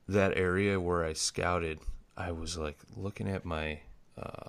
[0.08, 1.80] that area where I scouted,
[2.16, 3.80] I was like looking at my
[4.16, 4.48] uh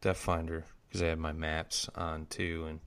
[0.00, 2.80] depth finder because I had my maps on too and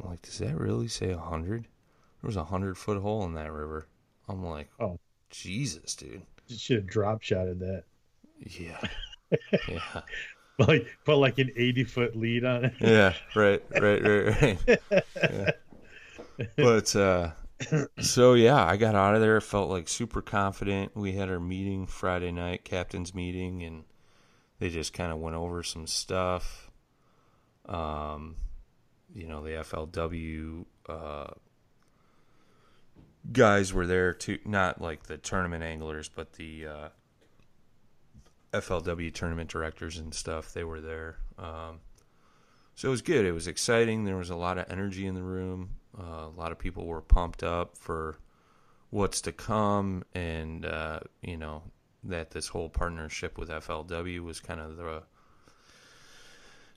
[0.00, 1.62] I'm like, does that really say 100?
[1.62, 3.88] There was a 100 foot hole in that river.
[4.28, 4.98] I'm like, Oh.
[5.30, 6.22] Jesus, dude.
[6.48, 7.84] Just should have drop shotted that.
[8.40, 8.80] Yeah.
[9.68, 10.00] yeah.
[10.58, 12.74] Like put like an 80 foot lead on it.
[12.80, 14.78] yeah, right, right, right, right.
[15.16, 15.50] Yeah.
[16.56, 17.30] But uh,
[18.00, 19.40] so yeah, I got out of there.
[19.40, 20.96] Felt like super confident.
[20.96, 23.84] We had our meeting Friday night, captain's meeting, and
[24.58, 26.70] they just kind of went over some stuff.
[27.68, 28.36] Um,
[29.12, 31.26] you know, the FLW uh,
[33.32, 34.38] guys were there too.
[34.44, 36.88] Not like the tournament anglers, but the uh,
[38.52, 40.52] FLW tournament directors and stuff.
[40.52, 41.18] They were there.
[41.38, 41.80] Um,
[42.74, 43.26] so it was good.
[43.26, 44.04] It was exciting.
[44.04, 45.70] There was a lot of energy in the room.
[45.98, 48.18] Uh, a lot of people were pumped up for
[48.90, 51.62] what's to come, and uh, you know
[52.04, 55.02] that this whole partnership with FLW was kind of the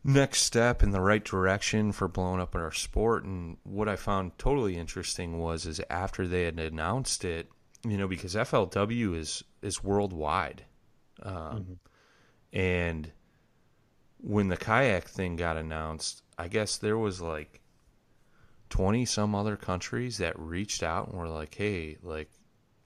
[0.03, 3.23] next step in the right direction for blowing up our sport.
[3.23, 7.49] And what I found totally interesting was is after they had announced it,
[7.85, 10.65] you know, because FLW is is worldwide,
[11.23, 11.79] um,
[12.53, 13.11] and
[14.17, 17.61] when the kayak thing got announced, I guess there was like
[18.69, 22.29] twenty some other countries that reached out and were like, "Hey, like,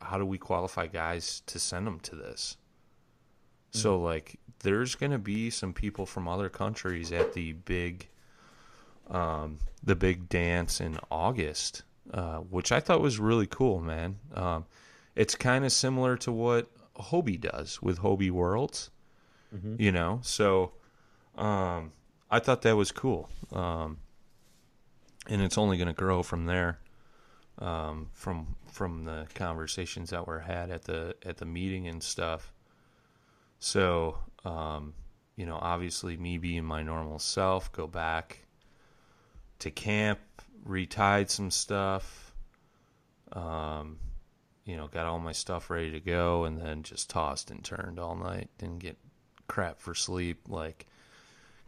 [0.01, 2.55] how do we qualify guys to send them to this?"
[3.76, 8.07] So like there's going to be some people from other countries at the big
[9.09, 14.17] um the big dance in August, uh which I thought was really cool, man.
[14.34, 14.65] Um
[15.15, 18.89] it's kind of similar to what Hobie does with Hobie Worlds.
[19.80, 20.19] You know?
[20.23, 20.71] So
[21.38, 21.91] um
[22.32, 23.30] I thought that was cool.
[23.51, 23.97] Um
[25.28, 26.80] and it's only going to grow from there
[27.59, 32.51] um from from the conversations that were had at the at the meeting and stuff.
[33.60, 34.93] So, um,
[35.36, 38.39] you know, obviously, me being my normal self, go back
[39.60, 40.20] to camp,
[40.68, 42.34] retied some stuff,
[43.34, 43.97] um,
[44.66, 47.99] you know, got all my stuff ready to go, and then just tossed and turned
[47.99, 48.49] all night.
[48.58, 48.97] Didn't get
[49.47, 50.41] crap for sleep.
[50.47, 50.88] Like,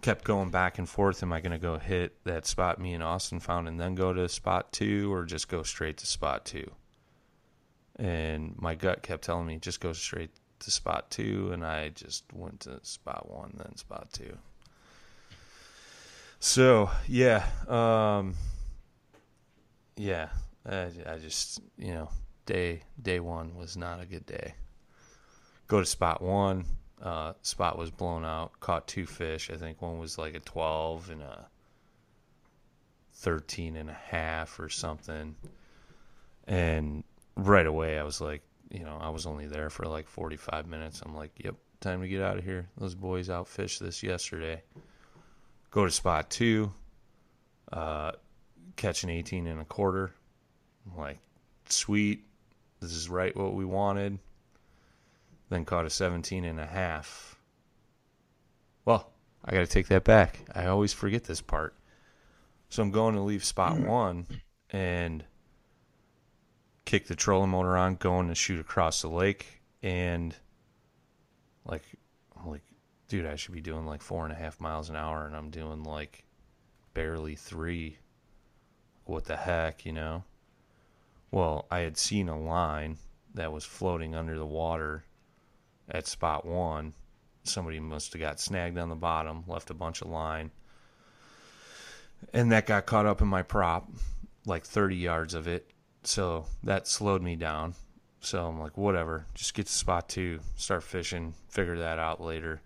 [0.02, 1.24] kept going back and forth.
[1.24, 4.14] Am I going to go hit that spot me and Austin found and then go
[4.14, 6.70] to spot two, or just go straight to spot two?
[7.98, 12.24] And my gut kept telling me, just go straight to spot two, and I just
[12.34, 14.38] went to spot one, then spot two.
[16.40, 18.36] So yeah, um,
[19.96, 20.30] yeah,
[20.66, 22.10] I, I just you know
[22.46, 24.56] day day one was not a good day.
[25.68, 26.66] Go to spot one,
[27.02, 28.60] uh, spot was blown out.
[28.60, 29.50] Caught two fish.
[29.52, 31.48] I think one was like a twelve and a
[33.18, 35.36] 13 and a half or something.
[36.48, 37.04] And
[37.36, 41.02] right away I was like, you know, I was only there for like 45 minutes.
[41.06, 42.68] I'm like, yep, time to get out of here.
[42.78, 44.62] Those boys outfished this yesterday.
[45.72, 46.72] Go to spot two,
[47.72, 48.12] uh,
[48.76, 50.12] catch an 18 and a quarter.
[50.90, 51.20] I'm like,
[51.70, 52.24] sweet.
[52.80, 54.20] This is right what we wanted.
[55.50, 57.38] Then caught a 17 and a half.
[58.86, 59.10] Well,
[59.44, 60.40] I got to take that back.
[60.54, 61.74] I always forget this part.
[62.70, 64.28] So I'm going to leave spot one
[64.70, 65.24] and
[66.88, 70.34] kick the trolling motor on, going to shoot across the lake, and
[71.66, 71.84] like
[72.40, 72.64] I'm like,
[73.10, 75.50] dude, I should be doing like four and a half miles an hour, and I'm
[75.50, 76.24] doing like
[76.94, 77.98] barely three.
[79.04, 80.24] What the heck, you know?
[81.30, 82.98] Well, I had seen a line
[83.34, 85.04] that was floating under the water
[85.90, 86.94] at spot one.
[87.44, 90.52] Somebody must have got snagged on the bottom, left a bunch of line,
[92.34, 93.90] and that got caught up in my prop,
[94.46, 95.70] like 30 yards of it.
[96.08, 97.76] So that slowed me down.
[98.22, 102.62] So I'm like, whatever, just get to spot two, start fishing, figure that out later.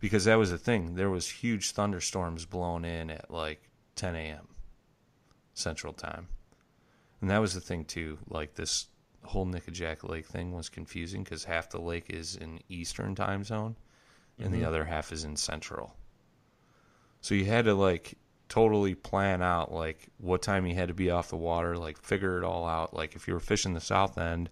[0.00, 0.96] Because that was the thing.
[0.96, 3.62] There was huge thunderstorms blowing in at like
[3.94, 4.48] 10 a.m.
[5.54, 6.26] Central Time.
[7.20, 8.18] And that was the thing too.
[8.28, 8.88] Like this
[9.22, 13.76] whole Nickajack Lake thing was confusing because half the lake is in Eastern time zone
[14.36, 14.66] and the mm-hmm.
[14.66, 15.94] other half is in Central.
[17.20, 18.18] So you had to like
[18.50, 22.36] totally plan out like what time you had to be off the water, like figure
[22.36, 22.92] it all out.
[22.92, 24.50] Like if you were fishing the south end,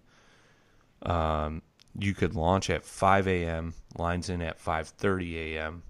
[1.03, 1.61] um,
[1.99, 5.83] you could launch at 5 a.m., lines in at 5:30 a.m.,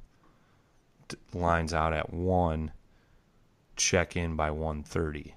[1.07, 2.71] t- lines out at 1,
[3.75, 5.33] check in by 1:30.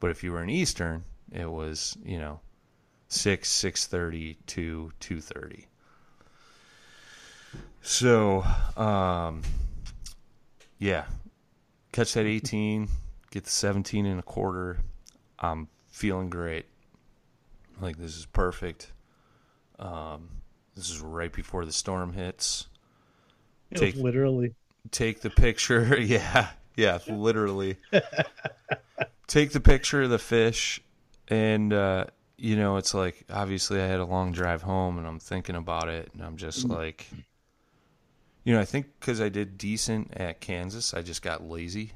[0.00, 2.40] But if you were in Eastern, it was, you know,
[3.08, 5.64] 6 6:30 to 2:30.
[7.80, 8.44] So,
[8.76, 9.42] um
[10.78, 11.06] yeah,
[11.98, 12.88] catch that 18,
[13.32, 14.78] get the 17 and a quarter.
[15.40, 16.66] I'm feeling great.
[17.80, 18.92] Like this is perfect.
[19.80, 20.28] Um,
[20.76, 22.68] this is right before the storm hits.
[23.74, 24.54] Take literally.
[24.92, 26.00] take the picture.
[26.00, 27.78] yeah, yeah, literally.
[29.26, 30.80] take the picture of the fish,
[31.26, 32.04] and uh,
[32.36, 35.88] you know, it's like obviously I had a long drive home, and I'm thinking about
[35.88, 37.08] it, and I'm just like,
[38.48, 41.92] you know, I think because I did decent at Kansas, I just got lazy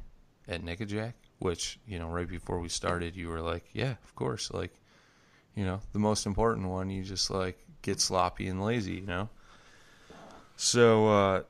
[0.47, 4.51] at Nickajack, which you know, right before we started, you were like, yeah, of course,
[4.53, 4.71] like,
[5.55, 9.31] you know, the most important one, you just like get sloppy and lazy, you know.
[10.57, 11.43] So uh,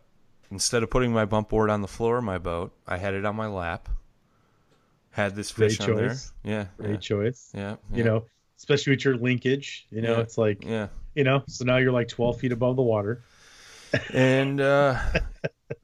[0.53, 3.25] instead of putting my bump board on the floor of my boat, I had it
[3.25, 3.89] on my lap.
[5.11, 6.09] Had this Great fish on there.
[6.11, 6.33] choice.
[6.45, 6.67] Yeah.
[6.79, 7.51] Great yeah, choice.
[7.53, 8.25] yeah, You know,
[8.57, 9.85] especially with your linkage.
[9.91, 10.21] You know, Yeah.
[10.21, 10.87] it's like Yeah.
[11.17, 11.43] you know.
[11.49, 13.25] So now you're like 12 feet above the water.
[14.13, 14.99] And uh,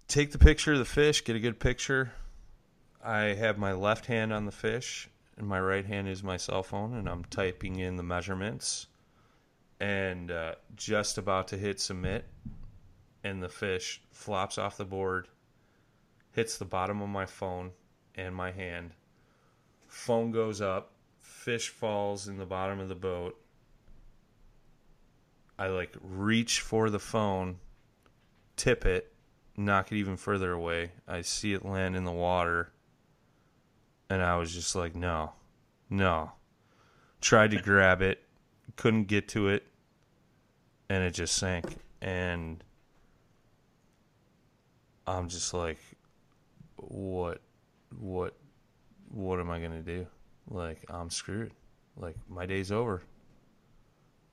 [0.09, 2.13] take the picture of the fish, get a good picture.
[3.05, 6.63] I have my left hand on the fish, and my right hand is my cell
[6.63, 8.87] phone, and I'm typing in the measurements.
[9.81, 12.27] And uh, just about to hit submit,
[13.23, 15.29] and the fish flops off the board,
[16.33, 17.71] hits the bottom of my phone
[18.15, 18.91] and my hand.
[19.87, 23.41] Phone goes up, fish falls in the bottom of the boat.
[25.59, 27.59] I like reach for the phone,
[28.59, 29.13] tip it,
[29.57, 30.93] knock it even further away.
[31.07, 32.73] I see it land in the water.
[34.11, 35.33] And I was just like, no,
[35.89, 36.33] no.
[37.21, 38.23] Tried to grab it,
[38.77, 39.67] couldn't get to it,
[40.89, 41.77] and it just sank.
[42.01, 42.63] And
[45.07, 45.79] I'm just like,
[46.77, 47.41] what,
[47.99, 48.35] what,
[49.11, 50.07] what am I gonna do?
[50.49, 51.53] Like, I'm screwed.
[51.97, 53.03] Like, my day's over.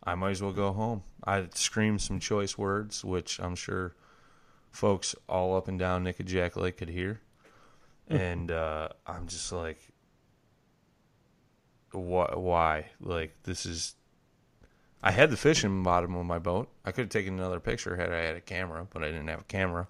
[0.04, 1.04] I might as well go home.
[1.26, 3.96] I screamed some choice words, which I'm sure
[4.76, 7.22] folks all up and down Nickajack Lake could hear.
[8.08, 9.80] and uh, I'm just like,
[11.92, 12.86] wh- why?
[13.00, 13.96] Like, this is.
[15.02, 16.68] I had the fish in the bottom of my boat.
[16.84, 19.42] I could have taken another picture had I had a camera, but I didn't have
[19.42, 19.88] a camera.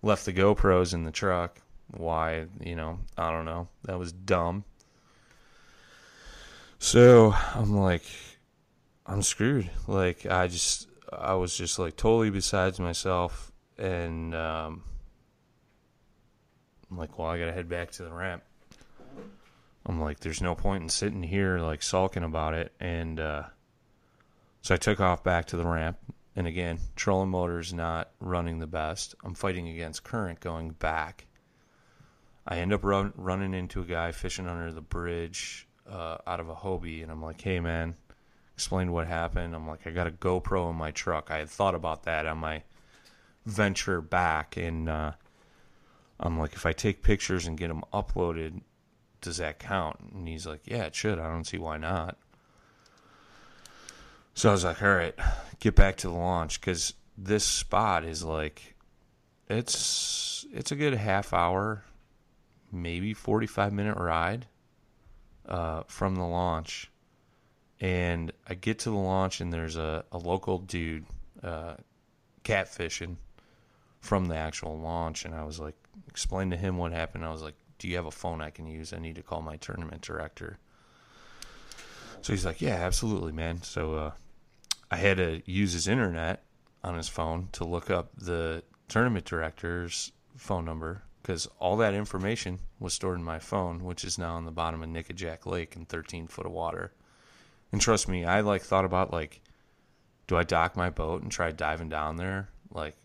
[0.00, 1.60] Left the GoPros in the truck.
[1.90, 2.46] Why?
[2.60, 3.68] You know, I don't know.
[3.84, 4.64] That was dumb.
[6.78, 8.02] So I'm like,
[9.06, 9.70] I'm screwed.
[9.86, 13.51] Like I just, I was just like totally besides myself,
[13.82, 14.84] and um,
[16.88, 18.44] I'm like, well, I gotta head back to the ramp.
[19.84, 23.42] I'm like, there's no point in sitting here like sulking about it, and uh,
[24.62, 25.98] so I took off back to the ramp.
[26.34, 29.14] And again, trolling motor's not running the best.
[29.22, 31.26] I'm fighting against current going back.
[32.46, 36.48] I end up run, running into a guy fishing under the bridge uh, out of
[36.48, 37.96] a Hobie, and I'm like, "Hey, man,"
[38.54, 39.56] explained what happened.
[39.56, 42.38] I'm like, "I got a GoPro in my truck." I had thought about that on
[42.38, 42.62] my
[43.44, 45.12] venture back, and uh,
[46.20, 48.62] I'm like, "If I take pictures and get them uploaded,
[49.20, 51.18] does that count?" And he's like, "Yeah, it should.
[51.18, 52.16] I don't see why not."
[54.34, 55.14] So I was like, "All right,
[55.60, 58.74] get back to the launch because this spot is like,
[59.48, 61.84] it's it's a good half hour,
[62.70, 64.46] maybe 45 minute ride."
[65.48, 66.90] uh, from the launch.
[67.80, 71.04] And I get to the launch, and there's a, a local dude
[71.42, 71.74] uh,
[72.44, 73.16] catfishing
[74.02, 75.24] from the actual launch.
[75.24, 75.76] And I was like,
[76.08, 77.24] explain to him what happened.
[77.24, 78.92] I was like, do you have a phone I can use?
[78.92, 80.58] I need to call my tournament director.
[82.20, 83.62] So he's like, yeah, absolutely, man.
[83.62, 84.10] So uh,
[84.90, 86.44] I had to use his internet
[86.84, 92.58] on his phone to look up the tournament director's phone number because all that information
[92.80, 95.84] was stored in my phone, which is now on the bottom of Nickajack Lake in
[95.84, 96.92] 13 foot of water.
[97.70, 99.40] And trust me, I like thought about like,
[100.26, 102.48] do I dock my boat and try diving down there?
[102.70, 102.96] Like,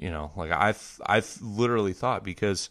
[0.00, 0.74] you know, like I
[1.04, 2.70] I literally thought because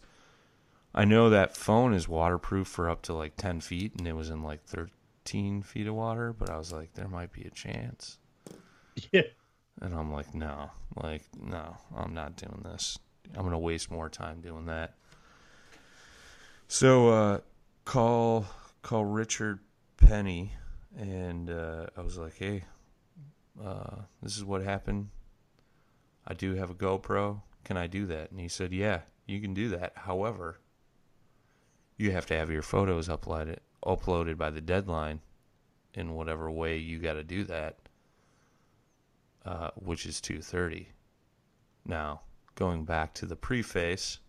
[0.92, 4.30] I know that phone is waterproof for up to like 10 feet, and it was
[4.30, 6.32] in like 13 feet of water.
[6.32, 8.18] But I was like, there might be a chance.
[9.12, 9.22] Yeah.
[9.80, 12.98] And I'm like, no, like no, I'm not doing this.
[13.34, 14.94] I'm gonna waste more time doing that.
[16.68, 17.38] So uh,
[17.86, 18.44] call
[18.82, 19.60] call Richard
[19.96, 20.52] Penny,
[20.98, 22.64] and uh, I was like, hey,
[23.64, 25.08] uh, this is what happened.
[26.30, 27.42] I do have a GoPro.
[27.64, 28.30] Can I do that?
[28.30, 29.94] And he said, yeah, you can do that.
[29.96, 30.60] However,
[31.96, 35.20] you have to have your photos uploaded uploaded by the deadline
[35.94, 37.78] in whatever way you got to do that,
[39.44, 40.90] uh, which is two thirty.
[41.84, 42.20] Now,
[42.54, 44.20] going back to the preface,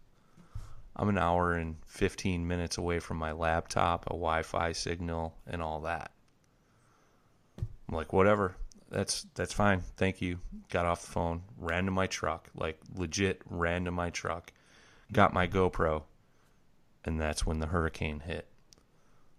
[0.96, 5.62] I'm an hour and 15 minutes away from my laptop, a Wi Fi signal, and
[5.62, 6.14] all that.
[7.60, 8.56] I'm like, whatever.
[8.92, 9.82] That's that's fine.
[9.98, 10.38] Thank you.
[10.70, 14.52] Got off the phone, ran to my truck, like legit ran to my truck,
[15.12, 16.04] got my GoPro,
[17.06, 18.48] and that's when the hurricane hit.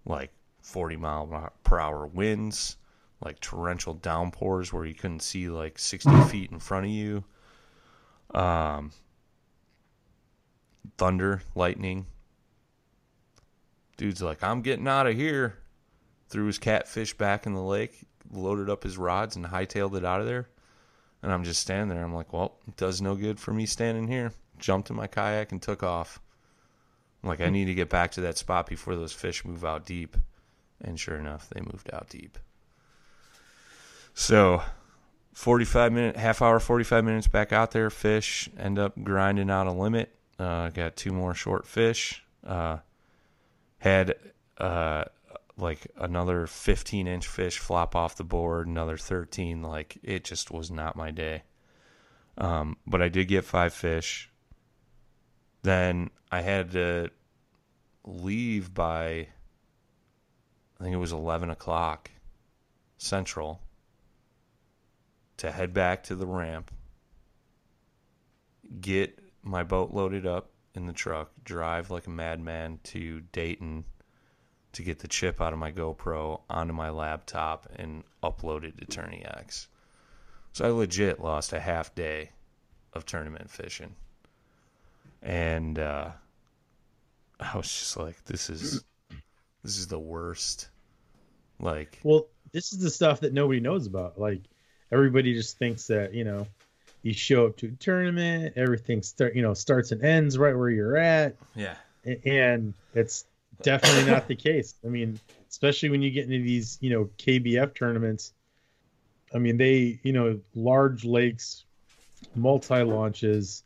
[0.04, 0.32] Like
[0.62, 2.76] 40 mile per hour winds,
[3.24, 7.22] like torrential downpours where you couldn't see like 60 feet in front of you
[8.34, 8.92] um,
[10.98, 12.06] thunder, lightning.
[13.96, 15.58] Dude's like, I'm getting out of here.
[16.28, 20.20] Threw his catfish back in the lake, loaded up his rods, and hightailed it out
[20.20, 20.48] of there.
[21.22, 22.04] And I'm just standing there.
[22.04, 24.32] I'm like, well, it does no good for me standing here.
[24.58, 26.20] Jumped in my kayak and took off.
[27.22, 29.86] I'm like, I need to get back to that spot before those fish move out
[29.86, 30.16] deep.
[30.80, 32.38] And sure enough, they moved out deep.
[34.14, 34.62] So
[35.32, 37.90] 45 minute, half hour, 45 minutes back out there.
[37.90, 40.12] Fish end up grinding out a limit.
[40.38, 42.24] Uh, got two more short fish.
[42.44, 42.78] Uh,
[43.78, 44.16] had
[44.58, 45.04] uh,
[45.56, 49.62] like another 15 inch fish flop off the board, another 13.
[49.62, 51.42] Like it just was not my day.
[52.38, 54.30] Um, but I did get five fish.
[55.62, 57.10] Then I had to
[58.04, 59.28] leave by,
[60.80, 62.10] I think it was 11 o'clock
[62.96, 63.60] central
[65.36, 66.70] to head back to the ramp,
[68.80, 73.84] get my boat loaded up, in the truck, drive like a madman to Dayton
[74.72, 78.86] to get the chip out of my GoPro onto my laptop and upload it to
[78.86, 79.68] Tourney X.
[80.52, 82.30] So I legit lost a half day
[82.92, 83.94] of tournament fishing.
[85.22, 86.10] And uh,
[87.40, 88.84] I was just like, this is
[89.62, 90.68] this is the worst.
[91.60, 94.18] Like Well, this is the stuff that nobody knows about.
[94.18, 94.42] Like
[94.90, 96.46] everybody just thinks that you know,
[97.02, 100.70] you show up to a tournament, everything start you know starts and ends right where
[100.70, 101.74] you're at, yeah.
[102.24, 103.24] and it's
[103.62, 104.74] definitely not the case.
[104.84, 105.18] I mean,
[105.50, 108.32] especially when you get into these you know KBF tournaments.
[109.34, 111.64] I mean, they you know large lakes,
[112.34, 113.62] multi launches.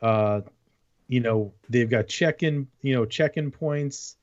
[0.00, 0.42] Uh,
[1.08, 4.16] you know they've got check-in you know check-in points,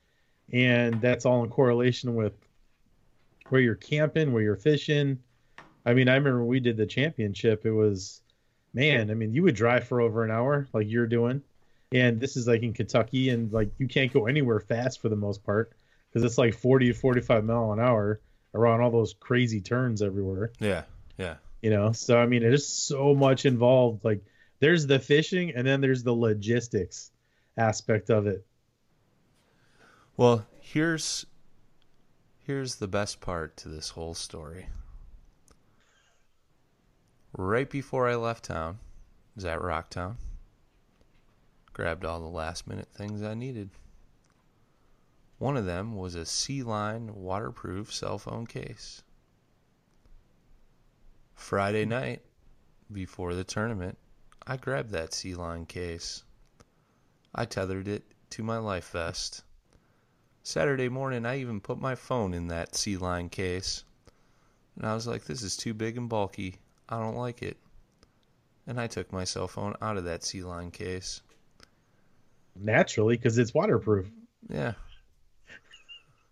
[0.51, 2.34] and that's all in correlation with
[3.49, 5.20] where you're camping, where you're fishing.
[5.86, 7.66] I mean, I remember we did the championship.
[7.66, 8.22] It was,
[8.74, 11.43] man, I mean, you would drive for over an hour like you're doing.
[11.92, 15.16] And this is like in Kentucky, and like you can't go anywhere fast for the
[15.16, 15.74] most part
[16.10, 18.22] because it's like 40 to 45 mile an hour
[18.54, 20.84] around all those crazy turns everywhere, Yeah.
[21.18, 21.36] Yeah.
[21.62, 21.92] you know?
[21.92, 24.04] So, I mean, there's so much involved.
[24.06, 24.24] Like,
[24.60, 27.12] there's the fishing, and then there's the logistics
[27.58, 28.46] aspect of it.
[30.18, 31.26] Well, here's
[32.40, 34.68] here's the best part to this whole story.
[37.38, 38.80] Right before I left town,
[39.36, 40.16] is was at Rocktown.
[41.76, 43.69] Grabbed all the last minute things I needed.
[45.39, 49.03] One of them was a SealLine waterproof cell phone case.
[51.36, 51.89] Friday hmm.
[51.89, 52.21] night,
[52.89, 53.97] before the tournament,
[54.47, 56.23] I grabbed that SealLine case.
[57.36, 59.43] I tethered it to my life vest.
[60.43, 63.84] Saturday morning, I even put my phone in that SealLine case.
[64.78, 66.59] And I was like, this is too big and bulky.
[66.88, 67.57] I don't like it.
[68.65, 71.21] And I took my cell phone out of that Sea Line case.
[72.56, 74.10] Naturally, because it's waterproof.
[74.49, 74.74] Yeah.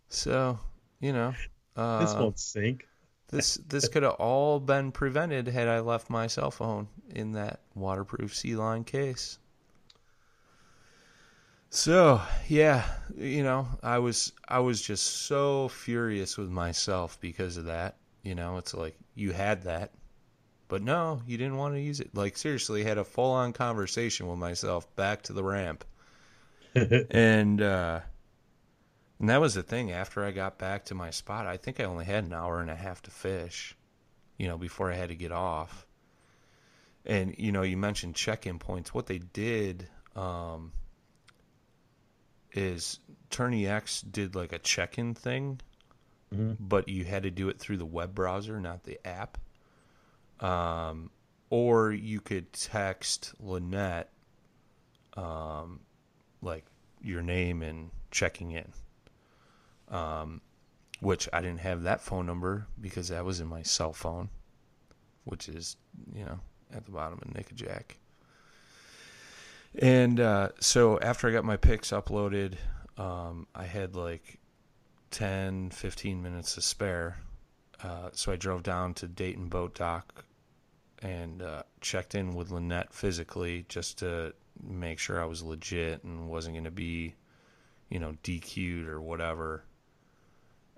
[0.09, 0.59] So,
[0.99, 1.33] you know,
[1.75, 2.87] uh, This won't sink.
[3.29, 7.61] this this could have all been prevented had I left my cell phone in that
[7.75, 9.39] waterproof SealLine case.
[11.69, 12.85] So yeah,
[13.17, 17.97] you know, I was I was just so furious with myself because of that.
[18.21, 19.91] You know, it's like you had that,
[20.67, 22.13] but no, you didn't want to use it.
[22.13, 25.83] Like seriously, had a full on conversation with myself back to the ramp,
[27.11, 27.99] and uh,
[29.19, 29.91] and that was the thing.
[29.91, 32.69] After I got back to my spot, I think I only had an hour and
[32.69, 33.75] a half to fish,
[34.37, 35.85] you know, before I had to get off.
[37.05, 38.93] And you know, you mentioned check-in points.
[38.93, 40.71] What they did um,
[42.53, 42.99] is
[43.29, 45.59] Tourney X did like a check-in thing,
[46.33, 46.57] Mhm.
[46.59, 49.37] but you had to do it through the web browser, not the app.
[50.39, 51.11] Um,
[51.49, 54.11] or you could text Lynette,
[55.15, 55.79] um,
[56.43, 56.65] like
[57.01, 58.71] your name and checking in.
[59.89, 60.41] Um,
[60.99, 64.29] which I didn't have that phone number because that was in my cell phone,
[65.25, 65.75] which is
[66.15, 66.39] you know
[66.73, 67.97] at the bottom of Nickajack.
[69.79, 72.55] And uh, so after I got my pics uploaded,
[72.97, 74.39] um, I had like
[75.11, 77.17] 10, 15 minutes to spare.
[77.83, 80.25] Uh, so I drove down to Dayton Boat Dock
[81.01, 86.29] and uh, checked in with Lynette physically just to make sure I was legit and
[86.29, 87.15] wasn't going to be,
[87.89, 89.63] you know, DQ'd or whatever.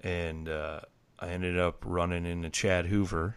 [0.04, 0.82] And uh,
[1.20, 3.36] I ended up running into Chad Hoover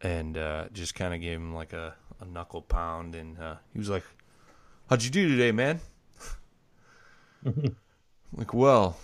[0.00, 3.14] and uh, just kind of gave him like a, a knuckle pound.
[3.14, 4.04] And uh, he was like,
[4.88, 5.80] How'd you do today, man?
[8.36, 8.98] like, well,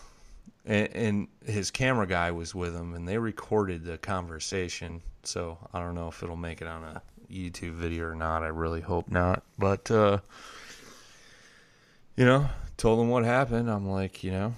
[0.67, 5.01] and, and his camera guy was with him, and they recorded the conversation.
[5.23, 8.43] So I don't know if it'll make it on a YouTube video or not.
[8.43, 9.43] I really hope not.
[9.59, 10.19] But uh,
[12.17, 13.71] you know, told him what happened.
[13.71, 14.55] I'm like, you know,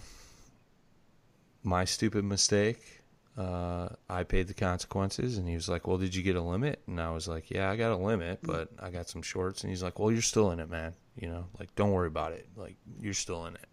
[1.63, 3.01] my stupid mistake.
[3.37, 6.83] Uh, I paid the consequences, and he was like, "Well, did you get a limit?"
[6.87, 9.71] And I was like, "Yeah, I got a limit, but I got some shorts." And
[9.71, 10.93] he's like, "Well, you're still in it, man.
[11.17, 12.47] You know, like don't worry about it.
[12.57, 13.67] Like you're still in it."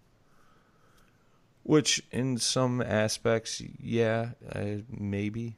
[1.63, 5.57] Which, in some aspects, yeah, uh, maybe,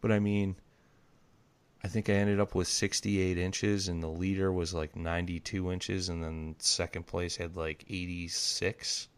[0.00, 0.56] but I mean,
[1.84, 6.08] I think I ended up with 68 inches, and the leader was like 92 inches,
[6.08, 9.08] and then second place had like 86.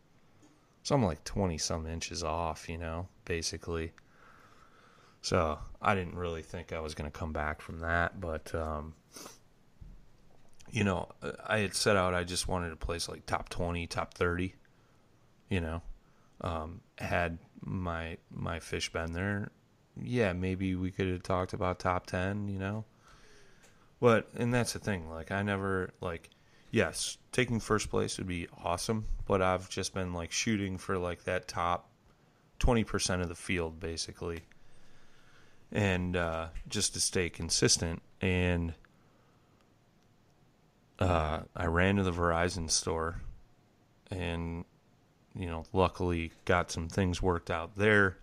[0.82, 3.92] So I'm like 20 some inches off, you know, basically.
[5.22, 8.94] So I didn't really think I was going to come back from that, but um,
[10.68, 11.08] you know,
[11.46, 12.14] I had set out.
[12.14, 14.54] I just wanted to place like top 20, top 30.
[15.50, 15.82] You know,
[16.40, 19.52] um, had my my fish been there,
[20.02, 22.48] yeah, maybe we could have talked about top 10.
[22.48, 22.84] You know,
[24.00, 25.08] but and that's the thing.
[25.08, 26.30] Like I never like
[26.70, 31.24] yes, taking first place would be awesome, but I've just been like shooting for like
[31.24, 31.88] that top
[32.60, 34.40] 20% of the field basically.
[35.72, 38.74] And uh, just to stay consistent and
[40.98, 43.20] uh, I ran to the Verizon store
[44.10, 44.64] and
[45.34, 48.18] you know, luckily got some things worked out there.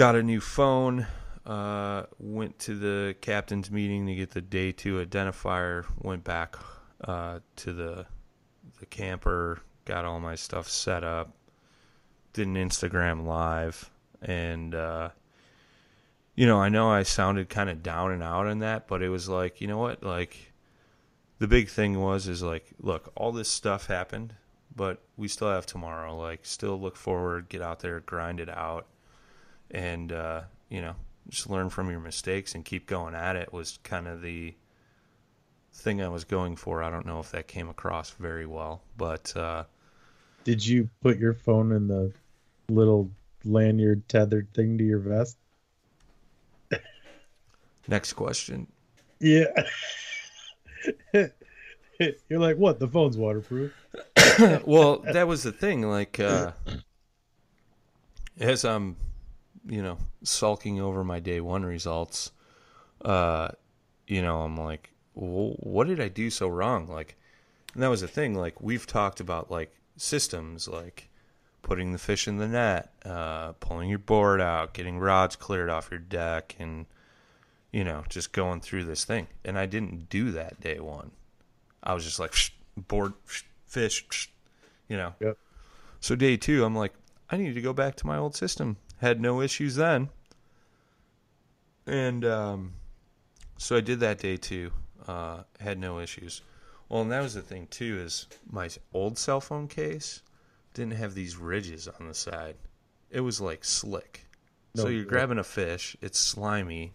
[0.00, 1.06] Got a new phone.
[1.44, 5.84] Uh, went to the captain's meeting to get the day two identifier.
[5.98, 6.56] Went back
[7.04, 8.06] uh, to the
[8.78, 9.60] the camper.
[9.84, 11.36] Got all my stuff set up.
[12.32, 13.90] Did an Instagram live,
[14.22, 15.10] and uh,
[16.34, 19.10] you know, I know I sounded kind of down and out on that, but it
[19.10, 20.54] was like, you know what, like
[21.40, 24.32] the big thing was is like, look, all this stuff happened
[24.74, 26.16] but we still have tomorrow.
[26.16, 28.86] Like, still look forward, get out there, grind it out,
[29.70, 30.94] and uh, you know,
[31.28, 33.52] just learn from your mistakes and keep going at it.
[33.52, 34.54] Was kind of the
[35.72, 36.82] thing I was going for.
[36.82, 39.64] I don't know if that came across very well, but uh,
[40.44, 42.12] did you put your phone in the
[42.68, 43.10] little
[43.44, 45.36] lanyard tethered thing to your vest?
[47.88, 48.66] Next question.
[49.18, 49.46] Yeah.
[51.12, 52.78] You're like, what?
[52.78, 53.72] The phone's waterproof.
[54.64, 55.82] well, that was the thing.
[55.82, 56.52] Like, uh,
[58.38, 58.96] as I'm,
[59.66, 62.32] you know, sulking over my day one results,
[63.04, 63.48] uh,
[64.06, 66.86] you know, I'm like, well, what did I do so wrong?
[66.86, 67.16] Like,
[67.74, 68.34] and that was the thing.
[68.34, 71.08] Like, we've talked about like systems, like
[71.62, 75.90] putting the fish in the net, uh, pulling your board out, getting rods cleared off
[75.90, 76.86] your deck, and
[77.72, 79.28] you know, just going through this thing.
[79.44, 81.12] And I didn't do that day one.
[81.82, 82.34] I was just like
[82.76, 83.12] board
[83.66, 84.30] fish,
[84.88, 85.14] you know.
[85.20, 85.38] Yep.
[86.00, 86.92] So day two, I'm like,
[87.30, 88.76] I need to go back to my old system.
[89.00, 90.10] Had no issues then,
[91.86, 92.74] and um,
[93.56, 94.72] so I did that day too.
[95.06, 96.42] Uh, had no issues.
[96.88, 100.22] Well, and that was the thing too is my old cell phone case
[100.74, 102.56] didn't have these ridges on the side.
[103.10, 104.26] It was like slick.
[104.74, 105.08] No, so you're yeah.
[105.08, 106.92] grabbing a fish, it's slimy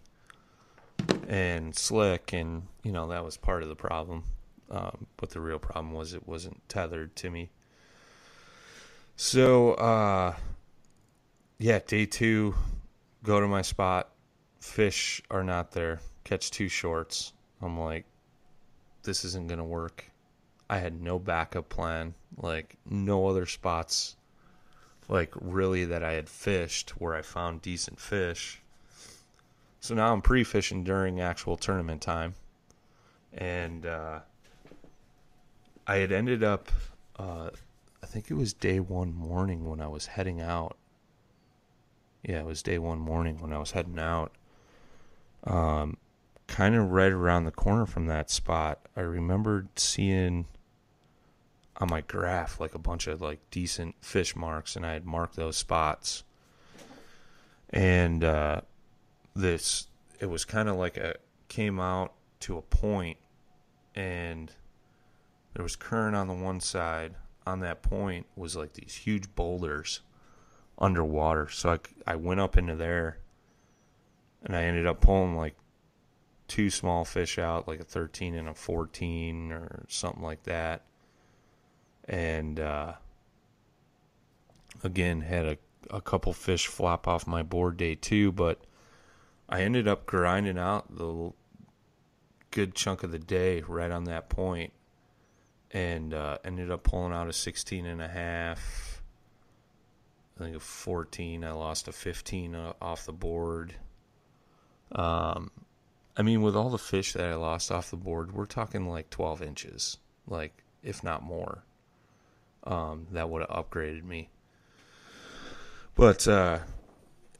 [1.28, 4.24] and slick, and you know that was part of the problem.
[4.70, 7.50] Um, but the real problem was it wasn't tethered to me.
[9.14, 10.34] So, uh,
[11.58, 12.54] yeah, day two,
[13.22, 14.10] go to my spot.
[14.60, 16.00] Fish are not there.
[16.24, 17.32] Catch two shorts.
[17.62, 18.04] I'm like,
[19.02, 20.04] this isn't going to work.
[20.68, 24.16] I had no backup plan, like, no other spots,
[25.08, 28.60] like, really that I had fished where I found decent fish.
[29.80, 32.34] So now I'm pre fishing during actual tournament time.
[33.32, 34.20] And, uh,
[35.86, 36.72] I had ended up,
[37.16, 37.50] uh,
[38.02, 40.76] I think it was day one morning when I was heading out.
[42.26, 44.32] Yeah, it was day one morning when I was heading out.
[45.44, 45.96] Um,
[46.48, 50.46] kind of right around the corner from that spot, I remembered seeing
[51.76, 55.36] on my graph like a bunch of like decent fish marks, and I had marked
[55.36, 56.24] those spots.
[57.70, 58.62] And uh,
[59.34, 59.86] this,
[60.18, 61.14] it was kind of like a
[61.46, 63.18] came out to a point,
[63.94, 64.50] and
[65.54, 67.14] there was current on the one side.
[67.46, 70.00] On that point was like these huge boulders
[70.78, 71.48] underwater.
[71.48, 73.18] So I, I went up into there
[74.42, 75.56] and I ended up pulling like
[76.48, 80.82] two small fish out, like a 13 and a 14 or something like that.
[82.08, 82.94] And uh,
[84.84, 85.58] again, had a,
[85.90, 88.60] a couple fish flop off my board day two, but
[89.48, 91.32] I ended up grinding out the
[92.50, 94.72] good chunk of the day right on that point
[95.72, 98.85] and uh, ended up pulling out a 16 and a half.
[100.38, 101.44] I think a 14.
[101.44, 103.74] I lost a 15 uh, off the board.
[104.92, 105.50] Um,
[106.16, 109.10] I mean, with all the fish that I lost off the board, we're talking like
[109.10, 111.64] 12 inches, like if not more.
[112.64, 114.28] Um, that would have upgraded me.
[115.94, 116.58] But uh,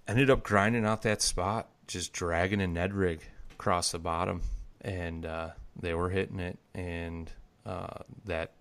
[0.08, 3.22] ended up grinding out that spot, just dragging a Ned rig
[3.52, 4.42] across the bottom,
[4.80, 7.30] and uh, they were hitting it, and
[7.64, 8.52] uh, that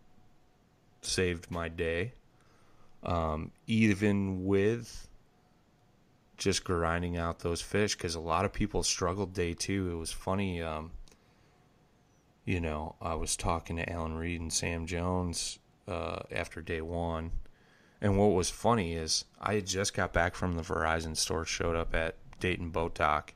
[1.01, 2.13] saved my day.
[3.05, 5.07] Um, even with
[6.37, 9.91] just grinding out those fish, because a lot of people struggled day two.
[9.91, 10.61] It was funny.
[10.61, 10.91] Um,
[12.45, 17.31] you know, I was talking to Alan Reed and Sam Jones uh, after day one.
[18.01, 21.75] And what was funny is I had just got back from the Verizon store, showed
[21.75, 23.33] up at Dayton Boat Dock,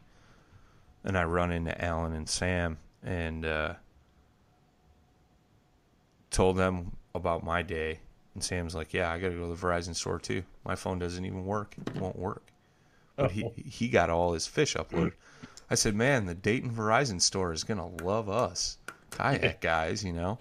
[1.04, 3.74] and I run into Alan and Sam, and uh,
[6.30, 8.02] told them about my day,
[8.40, 10.44] and Sam's like, "Yeah, I got to go to the Verizon store too.
[10.64, 11.76] My phone doesn't even work.
[11.78, 12.52] It won't work."
[13.16, 13.54] But he oh.
[13.56, 15.14] he got all his fish uploaded.
[15.70, 18.78] I said, "Man, the Dayton Verizon store is gonna love us."
[19.12, 20.40] kayak guys, you know.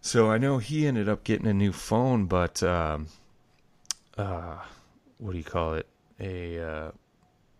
[0.00, 3.08] So I know he ended up getting a new phone, but um,
[4.16, 4.56] uh,
[5.18, 5.86] what do you call it?
[6.18, 6.90] A uh,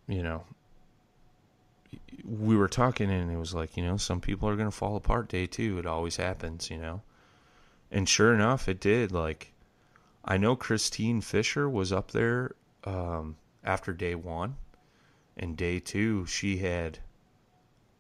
[0.09, 0.45] you know,
[2.25, 5.29] we were talking and it was like, you know, some people are gonna fall apart
[5.29, 5.79] day two.
[5.79, 7.03] It always happens, you know.
[7.91, 9.13] And sure enough, it did.
[9.13, 9.53] Like,
[10.25, 12.53] I know Christine Fisher was up there
[12.85, 14.57] um, after day one,
[15.37, 16.99] and day two she had,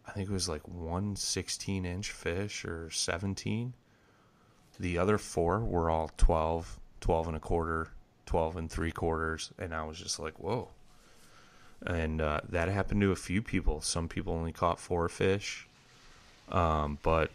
[0.06, 3.74] I think it was like one 16 inch fish or 17.
[4.78, 7.88] The other four were all 12, 12 and a quarter,
[8.26, 10.68] 12 and three quarters, and I was just like, whoa.
[11.84, 13.80] And uh, that happened to a few people.
[13.80, 15.66] Some people only caught four fish,
[16.50, 17.30] um, but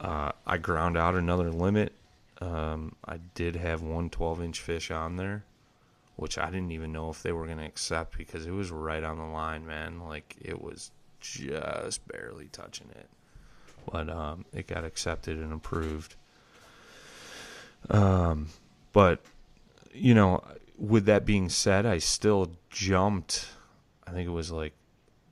[0.00, 1.92] uh, I ground out another limit.
[2.40, 5.44] Um, I did have one 12 inch fish on there,
[6.16, 9.04] which I didn't even know if they were going to accept because it was right
[9.04, 10.00] on the line, man.
[10.00, 10.90] Like it was
[11.20, 13.08] just barely touching it.
[13.90, 16.16] But um, it got accepted and approved.
[17.90, 18.48] Um,
[18.92, 19.20] but,
[19.92, 20.42] you know,
[20.78, 23.48] with that being said, I still jumped,
[24.06, 24.72] I think it was like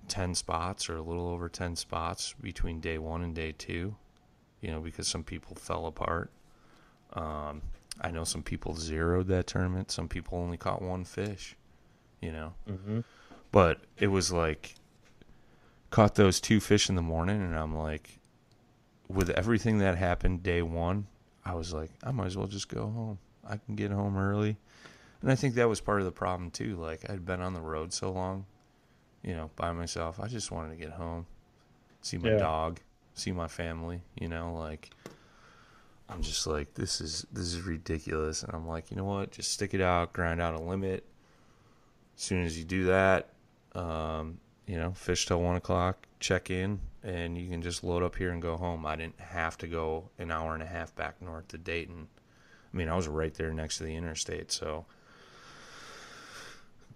[0.09, 3.97] 10 spots or a little over 10 spots between day one and day two
[4.61, 6.31] you know, because some people fell apart.
[7.13, 7.63] Um,
[8.01, 9.91] I know some people zeroed that tournament.
[9.91, 11.57] Some people only caught one fish,
[12.21, 12.53] you know.
[12.69, 13.01] Mm-hmm.
[13.51, 14.75] But it was like,
[15.91, 18.19] caught those two fish in the morning, and I'm like,
[19.09, 21.07] with everything that happened day one,
[21.45, 23.19] I was like, I might as well just go home.
[23.49, 24.59] I can get home early.
[25.23, 26.77] And I think that was part of the problem, too.
[26.77, 28.45] Like, I'd been on the road so long,
[29.23, 30.21] you know, by myself.
[30.21, 31.27] I just wanted to get home,
[32.03, 32.39] see my Yeah.
[32.39, 32.81] dog,
[33.19, 34.91] see my family, you know, like
[36.09, 39.33] I'm just like this is this is ridiculous and I'm like, you know what?
[39.33, 41.05] Just stick it out, grind out a limit.
[42.17, 43.29] As soon as you do that,
[43.75, 48.17] um, you know, fish till one o'clock, check in, and you can just load up
[48.17, 48.87] here and go home.
[48.87, 52.09] I didn't have to go an hour and a half back north to Dayton.
[52.73, 54.87] I mean, I was right there next to the interstate, so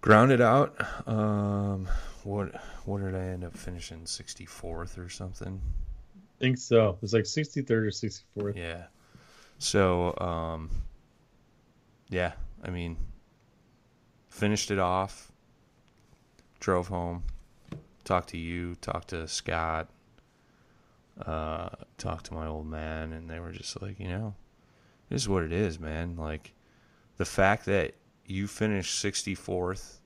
[0.01, 0.75] grounded out.
[1.07, 1.87] Um,
[2.23, 2.53] what
[2.85, 4.05] what did I end up finishing?
[4.05, 5.61] Sixty fourth or something.
[6.43, 6.89] Think so.
[6.89, 8.57] It was like 63rd or 64th.
[8.57, 8.83] Yeah.
[9.59, 10.69] So, um,
[12.09, 12.97] yeah, I mean,
[14.27, 15.31] finished it off,
[16.59, 17.23] drove home,
[18.03, 19.87] talked to you, talked to Scott,
[21.25, 24.35] uh, talked to my old man, and they were just like, you know,
[25.07, 26.17] this is what it is, man.
[26.17, 26.51] Like,
[27.15, 27.93] the fact that
[28.25, 29.99] you finished 64th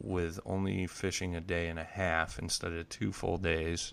[0.00, 3.92] with only fishing a day and a half instead of two full days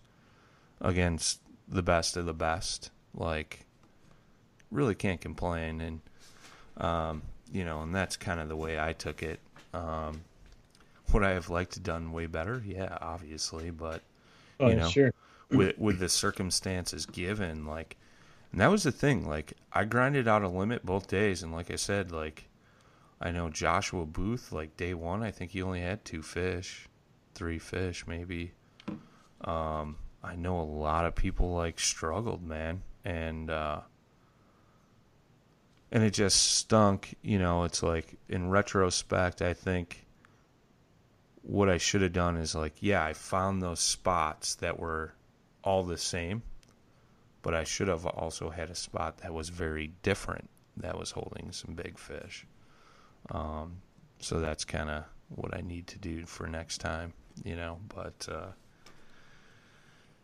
[0.80, 1.41] against
[1.72, 3.66] the best of the best, like,
[4.70, 5.82] really can't complain.
[5.82, 6.02] And
[6.78, 9.40] um, you know and that's kind of the way i took it.
[9.74, 10.22] Um,
[11.12, 12.62] would i have liked to done way better?
[12.66, 13.72] Yeah obviously.
[13.72, 14.02] But
[14.60, 14.88] Oh, You know.
[14.90, 15.12] sure.
[15.50, 17.98] with with the circumstances given like
[18.52, 19.28] and that was the thing.
[19.28, 21.44] Like i grinded out a limit both days.
[21.44, 22.48] And like i said like
[23.20, 26.88] i know joshua booth like day one i think he only had two fish
[27.36, 28.52] three fish maybe.
[29.44, 29.98] Um
[30.32, 32.82] i know a lot of people like struggled man.
[33.04, 33.82] And uh
[35.92, 37.64] and it just stunk you know?
[37.64, 40.06] It's like in retrospect i think
[41.44, 45.14] what i should have done is like yeah i found those spots that were
[45.64, 46.44] all the same
[47.42, 51.52] but i should have also had a spot that was very different that was holding
[51.52, 52.46] some big fish.
[53.30, 53.82] Um,
[54.20, 57.14] so that's kind of what i need to do for next time
[57.44, 57.80] you know?
[57.94, 58.48] But uh,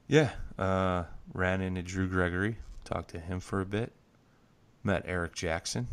[0.07, 1.03] yeah uh,
[1.33, 3.91] ran into drew gregory talked to him for a bit
[4.83, 5.87] met Eric Jackson.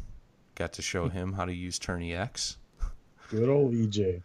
[0.54, 2.58] Got to show him how to use Tourney X.
[3.28, 4.22] Good old EJ.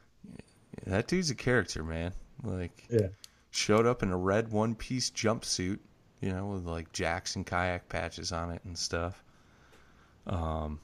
[0.86, 2.14] That dude's a character, man.
[2.44, 3.08] Like, Yeah.
[3.50, 5.80] showed up in a red one piece jumpsuit,
[6.22, 9.24] you know, with like Jackson kayak patches on it and stuff.
[10.28, 10.80] Um,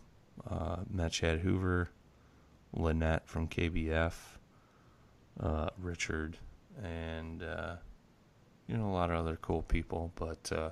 [0.50, 1.90] uh, met Chad Hoover,
[2.74, 4.16] Lynette from KBF,
[5.40, 6.38] uh, Richard,
[6.82, 7.76] and, uh,
[8.68, 10.12] you know, a lot of other cool people.
[10.16, 10.70] But, uh,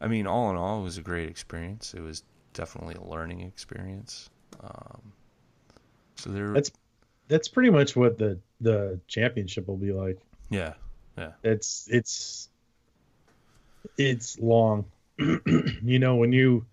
[0.00, 1.94] I mean, all in all, it was a great experience.
[1.94, 2.22] It was
[2.54, 4.30] definitely a learning experience.
[4.62, 5.12] Um,
[6.16, 6.72] so there, That's
[7.28, 10.18] that's pretty much what the the championship will be like.
[10.50, 10.74] yeah,
[11.16, 11.32] yeah.
[11.44, 12.48] It's it's
[13.96, 14.86] it's long.
[15.18, 16.64] you know, when you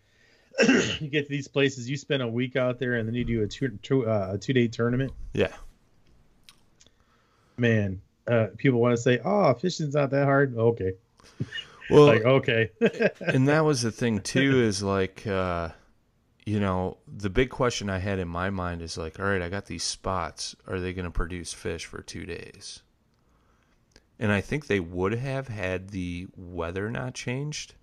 [0.68, 3.44] you get to these places, you spend a week out there, and then you do
[3.44, 5.12] a two, two uh, a two day tournament.
[5.34, 5.52] yeah.
[7.58, 10.94] Man, uh, people want to say, "Oh, fishing's not that hard." Okay,
[11.90, 12.72] Well, like okay,
[13.20, 15.70] and that was the thing too is like uh
[16.46, 19.50] you know the big question i had in my mind is like all right i
[19.50, 22.84] got these spots are they going to produce fish for two days
[24.20, 27.74] and I think they would have had the weather not changed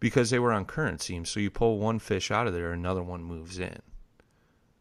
[0.00, 1.30] because they were on current seams.
[1.30, 3.80] So you pull one fish out of there, another one moves in.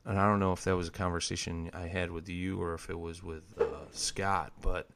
[0.07, 2.89] And I don't know if that was a conversation I had with you or if
[2.89, 4.87] it was with uh, Scott, but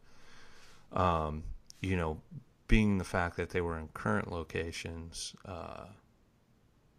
[0.93, 1.43] um,
[1.81, 2.21] you know,
[2.69, 5.83] being the fact that they were in current locations, uh,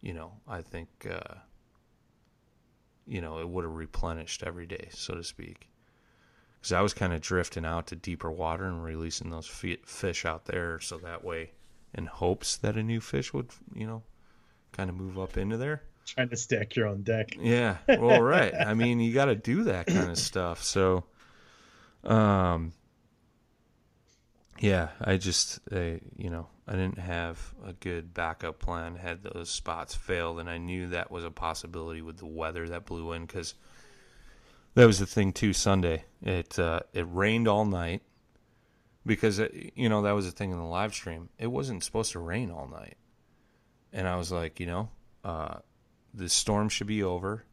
[0.01, 1.35] you know, I think uh,
[3.07, 5.69] you know it would have replenished every day, so to speak.
[6.59, 10.23] Because I was kind of drifting out to deeper water and releasing those fi- fish
[10.23, 11.51] out there, so that way,
[11.95, 14.03] in hopes that a new fish would, you know,
[14.71, 15.81] kind of move up into there.
[16.05, 17.35] Trying to stack your own deck.
[17.39, 18.53] Yeah, well, right.
[18.53, 20.61] I mean, you got to do that kind of stuff.
[20.63, 21.05] So,
[22.03, 22.73] um,
[24.59, 28.95] yeah, I just, I, you know, I didn't have a good backup plan.
[28.95, 32.85] Had those spots failed, and I knew that was a possibility with the weather that
[32.85, 33.55] blew in because
[34.75, 35.53] that was the thing too.
[35.53, 38.01] Sunday, it uh, it rained all night
[39.05, 41.29] because it, you know that was the thing in the live stream.
[41.37, 42.95] It wasn't supposed to rain all night,
[43.91, 44.89] and I was like, you know,
[45.25, 45.57] uh,
[46.13, 47.45] the storm should be over.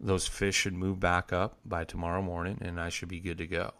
[0.00, 3.46] Those fish should move back up by tomorrow morning, and I should be good to
[3.46, 3.72] go.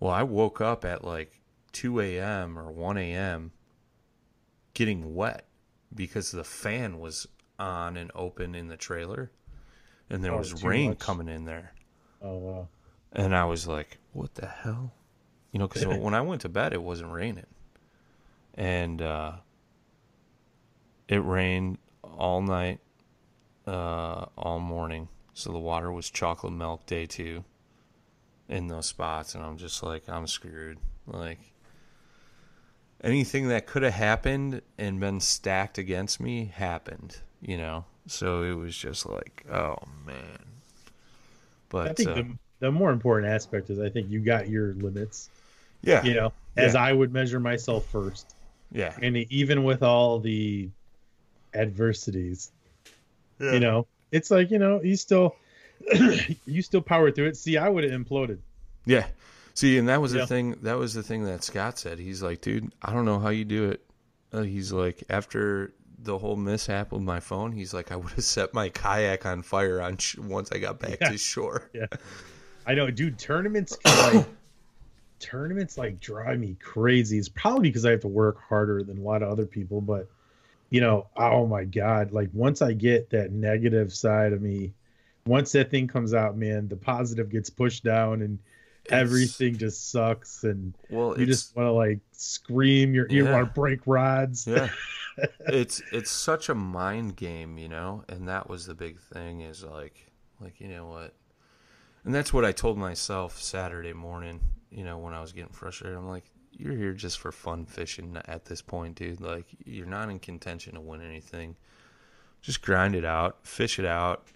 [0.00, 1.40] Well, I woke up at like
[1.72, 2.58] 2 a.m.
[2.58, 3.52] or 1 a.m.
[4.74, 5.46] getting wet
[5.94, 7.26] because the fan was
[7.58, 9.30] on and open in the trailer,
[10.08, 10.98] and there Oh, was rain much.
[10.98, 11.74] coming in there.
[12.22, 12.68] Oh wow.
[13.12, 14.94] And I was like, what the hell?
[15.52, 17.46] You know, because when I went to bed, it wasn't raining.
[18.54, 19.32] And uh,
[21.08, 21.78] it rained
[22.16, 22.80] all night,
[23.66, 25.08] uh, all morning.
[25.34, 27.44] So the water was chocolate milk day two
[28.48, 29.34] in those spots.
[29.34, 30.78] And I'm just like, I'm screwed.
[31.06, 31.38] Like,
[33.02, 37.84] anything that could have happened and been stacked against me happened, you know?
[38.06, 40.38] So it was just like, oh, man.
[41.68, 44.74] But I think uh, the, the more important aspect is I think you got your
[44.74, 45.30] limits.
[45.82, 46.04] yeah.
[46.04, 46.82] You know, as Yeah.
[46.82, 48.34] I would measure myself first,
[48.70, 48.94] Yeah.
[49.00, 50.68] and even with all the
[51.54, 52.50] adversities,
[53.40, 55.36] you know, it's like you know you still
[56.46, 57.36] you still power through it.
[57.36, 58.38] See, I would have imploded.
[58.86, 59.06] Yeah.
[59.54, 60.22] See, and that was Yeah.
[60.22, 60.56] the thing.
[60.62, 61.98] That was the thing that Scott said.
[61.98, 63.84] He's like, dude, I don't know how you do it.
[64.32, 68.24] Uh, he's like, after the whole mishap with my phone, he's like, I would have
[68.24, 71.10] set my kayak on fire on sh- once I got back Yeah.
[71.10, 71.70] to shore.
[71.74, 71.86] Yeah.
[72.66, 73.18] I know, dude.
[73.18, 74.24] Tournaments like
[75.18, 77.18] tournaments like drive me crazy.
[77.18, 80.08] It's probably because I have to work harder than a lot of other people, but
[80.72, 82.12] you know, oh my god!
[82.12, 84.72] Like once I get that negative side of me,
[85.26, 88.38] once that thing comes out, man, the positive gets pushed down and
[88.86, 92.94] It's- everything just sucks, and Well, you just want to like scream.
[92.94, 93.32] You're, you Yeah.
[93.32, 94.46] want to break rods.
[94.46, 94.70] yeah.
[95.40, 99.42] it's it's such a mind game, you know, and that was the big thing.
[99.42, 100.10] Is like,
[100.40, 101.14] like you know what,
[102.04, 104.40] and that's what I told myself Saturday morning.
[104.70, 106.24] You know, when I was getting frustrated, I'm like,
[106.62, 109.20] you're here just for fun fishing at this point, dude.
[109.20, 111.56] Like, you're not in contention to win anything.
[112.40, 114.26] Just grind it out, fish it out.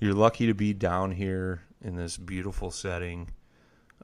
[0.00, 3.28] You're lucky to be down here in this beautiful setting,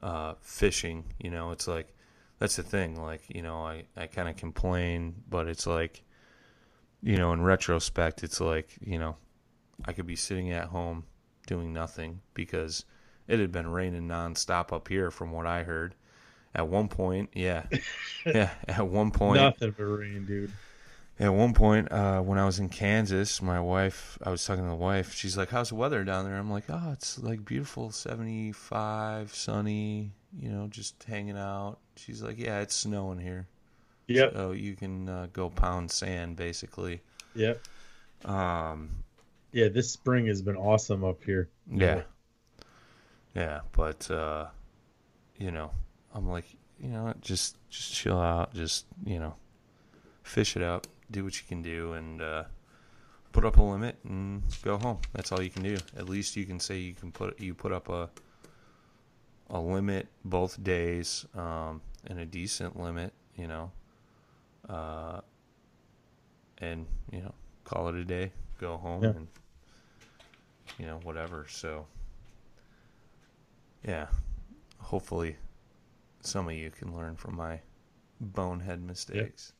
[0.01, 1.05] uh, fishing.
[1.19, 1.93] You know, it's like
[2.39, 3.01] that's the thing.
[3.01, 6.03] Like, you know, I, I kind of complain, but it's like,
[7.01, 9.15] you know, in retrospect, it's like, you know,
[9.85, 11.03] I could be sitting at home
[11.47, 12.85] doing nothing because
[13.27, 15.95] it had been raining nonstop up here from what I heard.
[16.55, 17.63] At one point, yeah.
[18.25, 18.49] yeah.
[18.67, 20.51] At one point, Nothing but rain, dude.
[21.19, 24.69] at one point, uh, when I was in Kansas, my wife, I was talking to
[24.69, 25.13] the wife.
[25.13, 30.11] She's like, "How's the weather down there?" I'm like, "Oh, it's like beautiful, 75, sunny.
[30.39, 33.47] You know, just hanging out." She's like, "Yeah, it's snowing here,
[34.07, 34.33] Yep.
[34.33, 37.01] so you can uh, go pound sand, basically."
[37.35, 37.61] Yep.
[38.25, 38.89] Um,
[39.51, 41.49] Yeah, this spring has been awesome up here.
[41.71, 42.01] yeah,
[43.35, 44.47] yeah, but uh,
[45.37, 45.71] you know,
[46.17, 46.45] I'm like,
[46.79, 49.35] you know, just just chill out, just you know,
[50.23, 52.43] fish it up, do what you can do, and uh,
[53.31, 54.97] put up a limit and go home.
[55.13, 55.77] That's all you can do.
[55.95, 58.09] At least you can say you can put you put up a
[59.49, 63.71] a limit both days, um, and a decent limit, you know,
[64.67, 65.21] uh,
[66.57, 69.09] and you know, call it a day, go home, Yeah.
[69.11, 69.27] and
[70.79, 71.45] you know, whatever.
[71.49, 71.85] So,
[73.87, 74.07] yeah,
[74.79, 75.37] hopefully,
[76.27, 77.59] some of you can learn from my
[78.19, 79.53] bonehead mistakes.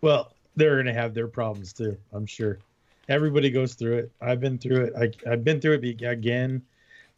[0.00, 1.96] Well, they're gonna have their problems too.
[2.12, 2.58] I'm sure.
[3.08, 4.12] Everybody goes through it.
[4.20, 4.92] I've been through it.
[4.96, 6.62] I, I've been through it again.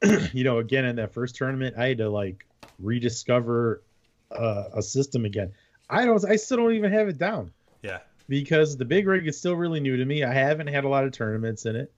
[0.32, 2.44] you know, again in that first tournament, I had to like
[2.80, 3.82] rediscover
[4.32, 5.52] uh, a system again.
[5.88, 6.24] I don't.
[6.28, 7.52] I still don't even have it down
[7.82, 10.24] Yeah, because the big rig is still really new to me.
[10.24, 11.92] I haven't had a lot of tournaments in it.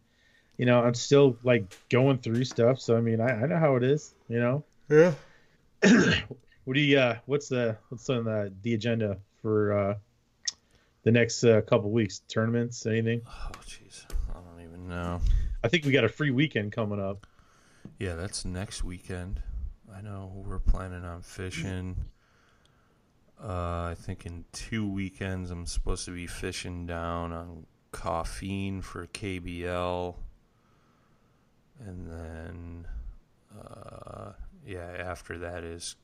[0.58, 2.80] You know, I'm still like going through stuff.
[2.80, 4.14] So I mean, I, I know how it is.
[4.28, 5.14] You know, yeah,
[6.64, 6.98] What do you?
[6.98, 9.94] Uh, what's the what's on the the agenda for uh,
[11.02, 12.20] the next uh, couple weeks?
[12.20, 12.86] Tournaments?
[12.86, 13.20] Anything?
[13.26, 15.20] Oh, jeez, I don't even know.
[15.62, 17.26] I think we got a free weekend coming up.
[17.98, 19.42] Yeah, that's next weekend.
[19.94, 21.96] I know we're planning on fishing.
[23.42, 29.06] Uh, I think in two weekends I'm supposed to be fishing down on Coffeen for
[29.08, 30.16] KBL,
[31.80, 32.86] and then
[33.54, 34.32] uh,
[34.66, 35.96] yeah, after that is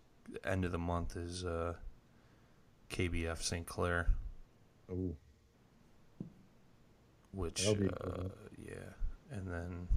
[0.44, 1.74] end of the month is uh,
[2.90, 3.66] KBF St.
[3.66, 4.08] Clair,
[4.92, 5.14] Oh,
[7.32, 8.28] which That'll be a uh,
[8.58, 8.74] yeah,
[9.30, 9.88] and then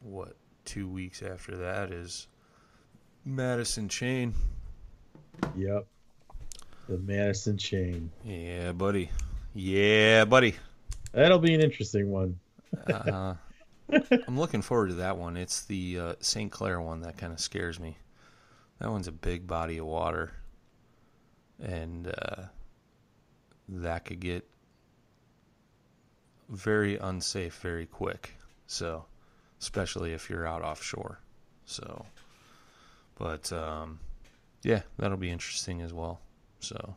[0.00, 0.36] what?
[0.64, 2.26] Two weeks after that is
[3.24, 4.34] Madison Chain.
[5.56, 5.86] yep.
[6.88, 8.10] The Madison chain.
[8.24, 9.10] Yeah, buddy.
[9.54, 10.54] Yeah, buddy.
[11.12, 12.38] That'll be an interesting one.
[12.86, 13.34] Uh,
[13.92, 15.36] I'm looking forward to that one.
[15.36, 16.50] It's the uh, St.
[16.50, 17.96] Clair one that kind of scares me.
[18.78, 20.32] That one's a big body of water,
[21.62, 22.44] and uh,
[23.68, 24.48] that could get
[26.48, 28.34] very unsafe very quick.
[28.66, 29.04] So,
[29.60, 31.20] especially if you're out offshore.
[31.66, 32.04] So,
[33.16, 34.00] but um,
[34.62, 36.20] yeah, that'll be interesting as well.
[36.60, 36.96] So,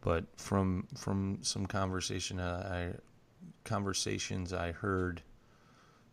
[0.00, 2.98] but from from some conversation uh, I
[3.64, 5.22] conversations I heard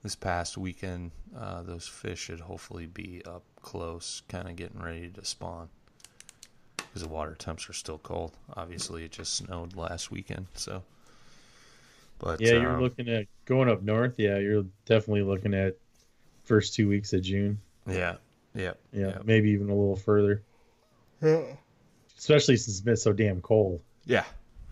[0.04, 5.10] this past weekend, uh, those fish should hopefully be up close, kind of getting ready
[5.10, 5.70] to spawn.
[6.78, 8.32] Because the water temps are still cold.
[8.56, 10.84] Obviously, it just snowed last weekend, so.
[12.20, 14.16] But Yeah, you're um, looking at going up north.
[14.18, 15.76] Yeah, you're definitely looking at
[16.46, 17.60] first two weeks of June.
[17.88, 18.16] Yeah,
[18.56, 20.42] yeah, Yeah, yeah, maybe even a little further.
[21.22, 21.44] Yeah.
[22.18, 23.82] Especially since it's been so damn cold.
[24.06, 24.24] yeah,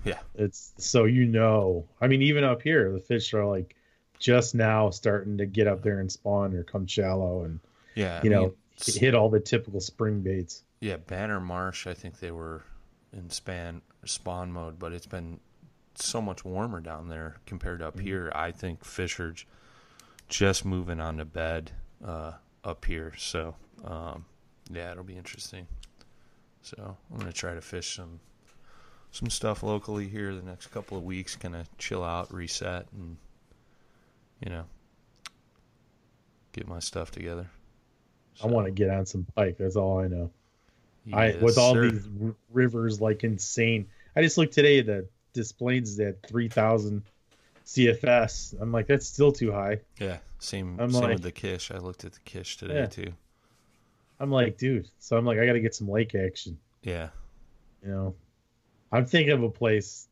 [0.03, 0.19] yeah.
[0.36, 1.86] It's so you know.
[2.01, 3.74] I mean, even up here, the fish are like
[4.20, 7.59] just now starting to get up there and spawn or come shallow and
[7.95, 8.53] yeah you I know mean,
[8.86, 10.63] hit all the typical spring baits.
[10.80, 11.88] Yeah, Banner Marsh.
[11.88, 12.63] I think they were
[13.13, 15.39] in span spawn mode, but it's been
[15.95, 18.32] so much warmer down there compared to up here.
[18.36, 19.34] I think fish are
[20.28, 21.72] just moving on to bed
[22.03, 23.13] uh, up here.
[23.18, 23.55] So
[23.86, 24.26] um,
[24.70, 25.68] yeah, it'll be interesting.
[26.61, 28.20] So I'm gonna try to fish some
[29.11, 31.36] some stuff locally here the next couple of weeks.
[31.36, 33.18] Kind of chill out, reset, and
[34.43, 34.63] you know
[36.53, 37.49] get my stuff together.
[38.43, 39.57] I want to get on some pike.
[39.57, 40.31] That's all I know.
[41.13, 41.89] I Yes, with all sir.
[41.91, 43.88] these r- rivers like insane.
[44.15, 44.81] I just looked today.
[44.81, 47.03] The Des Plaines at three thousand
[47.65, 48.55] CFS.
[48.59, 49.79] I'm like, that's still too high.
[49.99, 51.71] Yeah, same I'm same like- with the Kish.
[51.71, 52.86] I looked at the Kish today Yeah.
[52.88, 53.13] too.
[54.19, 54.88] I'm like, dude.
[54.99, 56.57] So I'm like, I got to get some lake action.
[56.83, 57.09] Yeah,
[57.83, 58.15] You know,
[58.91, 60.07] I'm thinking of a place,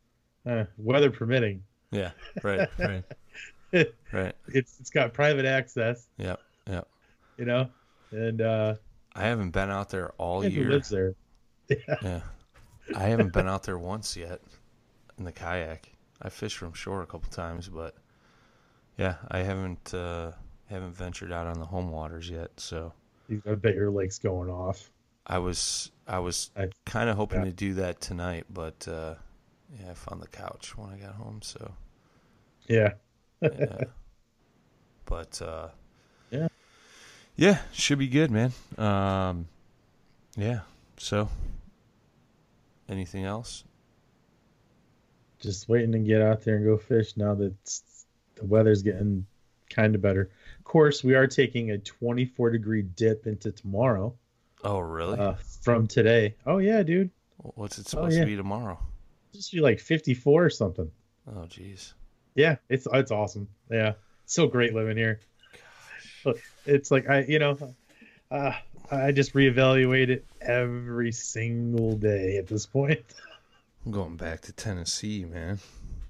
[0.45, 1.63] uh, weather permitting.
[1.91, 2.11] yeah,
[2.41, 3.03] right, right,
[4.11, 4.35] right.
[4.47, 6.07] It's it's got private access.
[6.17, 6.87] Yep, yep.
[7.37, 7.69] You know,
[8.11, 8.75] and uh,
[9.15, 10.69] I haven't been out there all who year.
[10.69, 11.15] lives there?
[12.01, 12.21] Yeah,
[12.95, 14.41] I haven't been out there once yet
[15.17, 15.91] in the kayak.
[16.21, 17.95] I fished from shore a couple times, but
[18.97, 20.31] yeah, I haven't uh,
[20.69, 22.51] haven't ventured out on the home waters yet.
[22.57, 22.93] So
[23.49, 24.91] I bet your lake's going off.
[25.25, 27.45] I was I was I- kind of hoping yeah.
[27.45, 29.15] to do that tonight, but uh,
[29.79, 31.39] yeah, I found the couch when I got home.
[31.41, 31.71] So
[32.67, 32.93] Yeah.
[33.43, 33.77] Yeah.
[35.05, 35.67] but uh,
[36.31, 36.47] Yeah.
[37.35, 38.51] yeah, should be good, man.
[38.77, 39.47] Um,
[40.37, 40.61] yeah.
[40.97, 41.29] So,
[42.89, 43.63] anything else?
[45.39, 47.53] Just waiting to get out there and go fish now that
[48.35, 49.25] the weather's getting
[49.69, 50.29] kind of better.
[50.57, 54.15] Of course, we are taking a 24 degree dip into tomorrow
[54.63, 55.19] Oh, really?
[55.19, 56.35] uh, from today.
[56.45, 57.09] Oh yeah, dude.
[57.37, 58.21] What's it supposed yeah.
[58.21, 58.79] to be tomorrow?
[59.33, 60.89] Supposed be like 54 or something.
[61.27, 61.93] Oh, jeez.
[62.35, 63.47] Yeah, it's it's awesome.
[63.69, 63.93] Yeah,
[64.25, 65.19] so great living here.
[66.25, 67.57] Look, It's like I, you know,
[68.31, 68.53] uh,
[68.91, 73.01] I just reevaluate it every single day at this point.
[73.85, 75.59] I'm going back to Tennessee, man.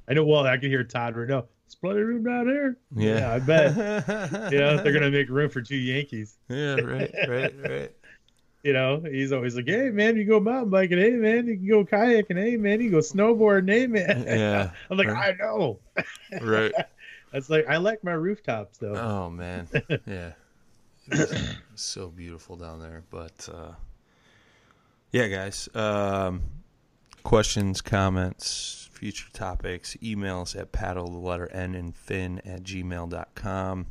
[0.08, 0.26] I know.
[0.26, 1.45] Well, I can hear Todd right now.
[1.66, 2.78] There's plenty of room down here.
[2.95, 3.76] Yeah, I bet.
[4.52, 6.38] you know, they're gonna make room for two Yankees.
[6.50, 7.91] yeah, right, right, right.
[8.64, 10.98] You know, he's always like, "Hey man, you go mountain biking.
[10.98, 12.41] Hey man, you can go kayaking.
[12.41, 13.69] Hey man, you go snowboarding.
[13.69, 15.35] Hey man." Yeah, I'm like, right.
[15.38, 15.80] I know.
[16.41, 16.72] right.
[17.34, 18.95] That's like I like my rooftops though.
[18.95, 19.68] Oh man,
[20.06, 20.31] yeah,
[21.76, 23.03] so beautiful down there.
[23.10, 23.73] But uh,
[25.11, 26.44] yeah, guys, um,
[27.23, 33.88] questions, comments, future topics, emails at paddle the letter n and fin at gmail.com.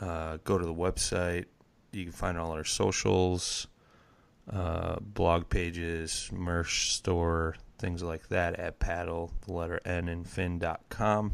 [0.00, 1.44] Uh, go to the website.
[1.92, 3.66] You can find all our socials,
[4.52, 11.32] uh, blog pages, merch store, things like that at paddle the letter n and fin.com.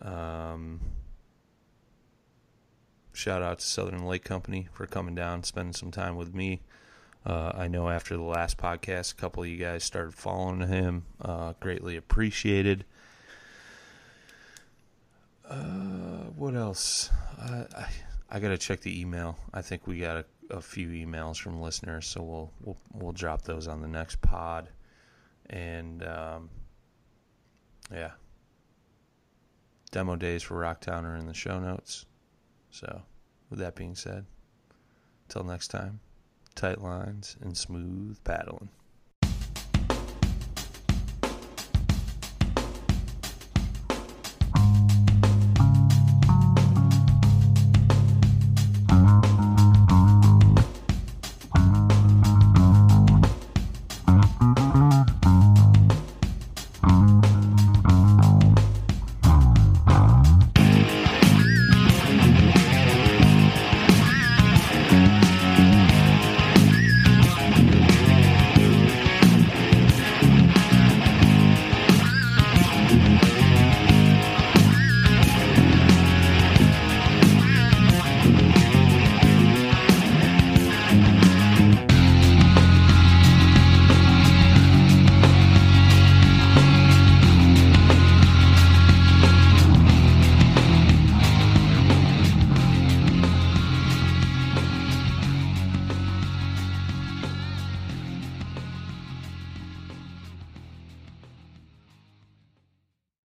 [0.00, 0.80] Um,
[3.12, 6.62] shout out to Southern Lake Company for coming down, spending some time with me.
[7.26, 11.04] Uh, I know after the last podcast, a couple of you guys started following him.
[11.20, 12.84] Uh, greatly appreciated.
[15.48, 17.10] Uh, what else?
[17.38, 17.88] I, I,
[18.34, 19.38] I gotta check the email.
[19.52, 23.42] I think we got a, a few emails from listeners, so we'll we'll we'll drop
[23.42, 24.70] those on the next pod.
[25.50, 26.50] And um,
[27.92, 28.10] yeah,
[29.92, 32.06] demo days for Rocktown are in the show notes.
[32.70, 33.02] So,
[33.50, 34.26] with that being said,
[35.28, 36.00] till next time,
[36.56, 38.68] tight lines and smooth paddling.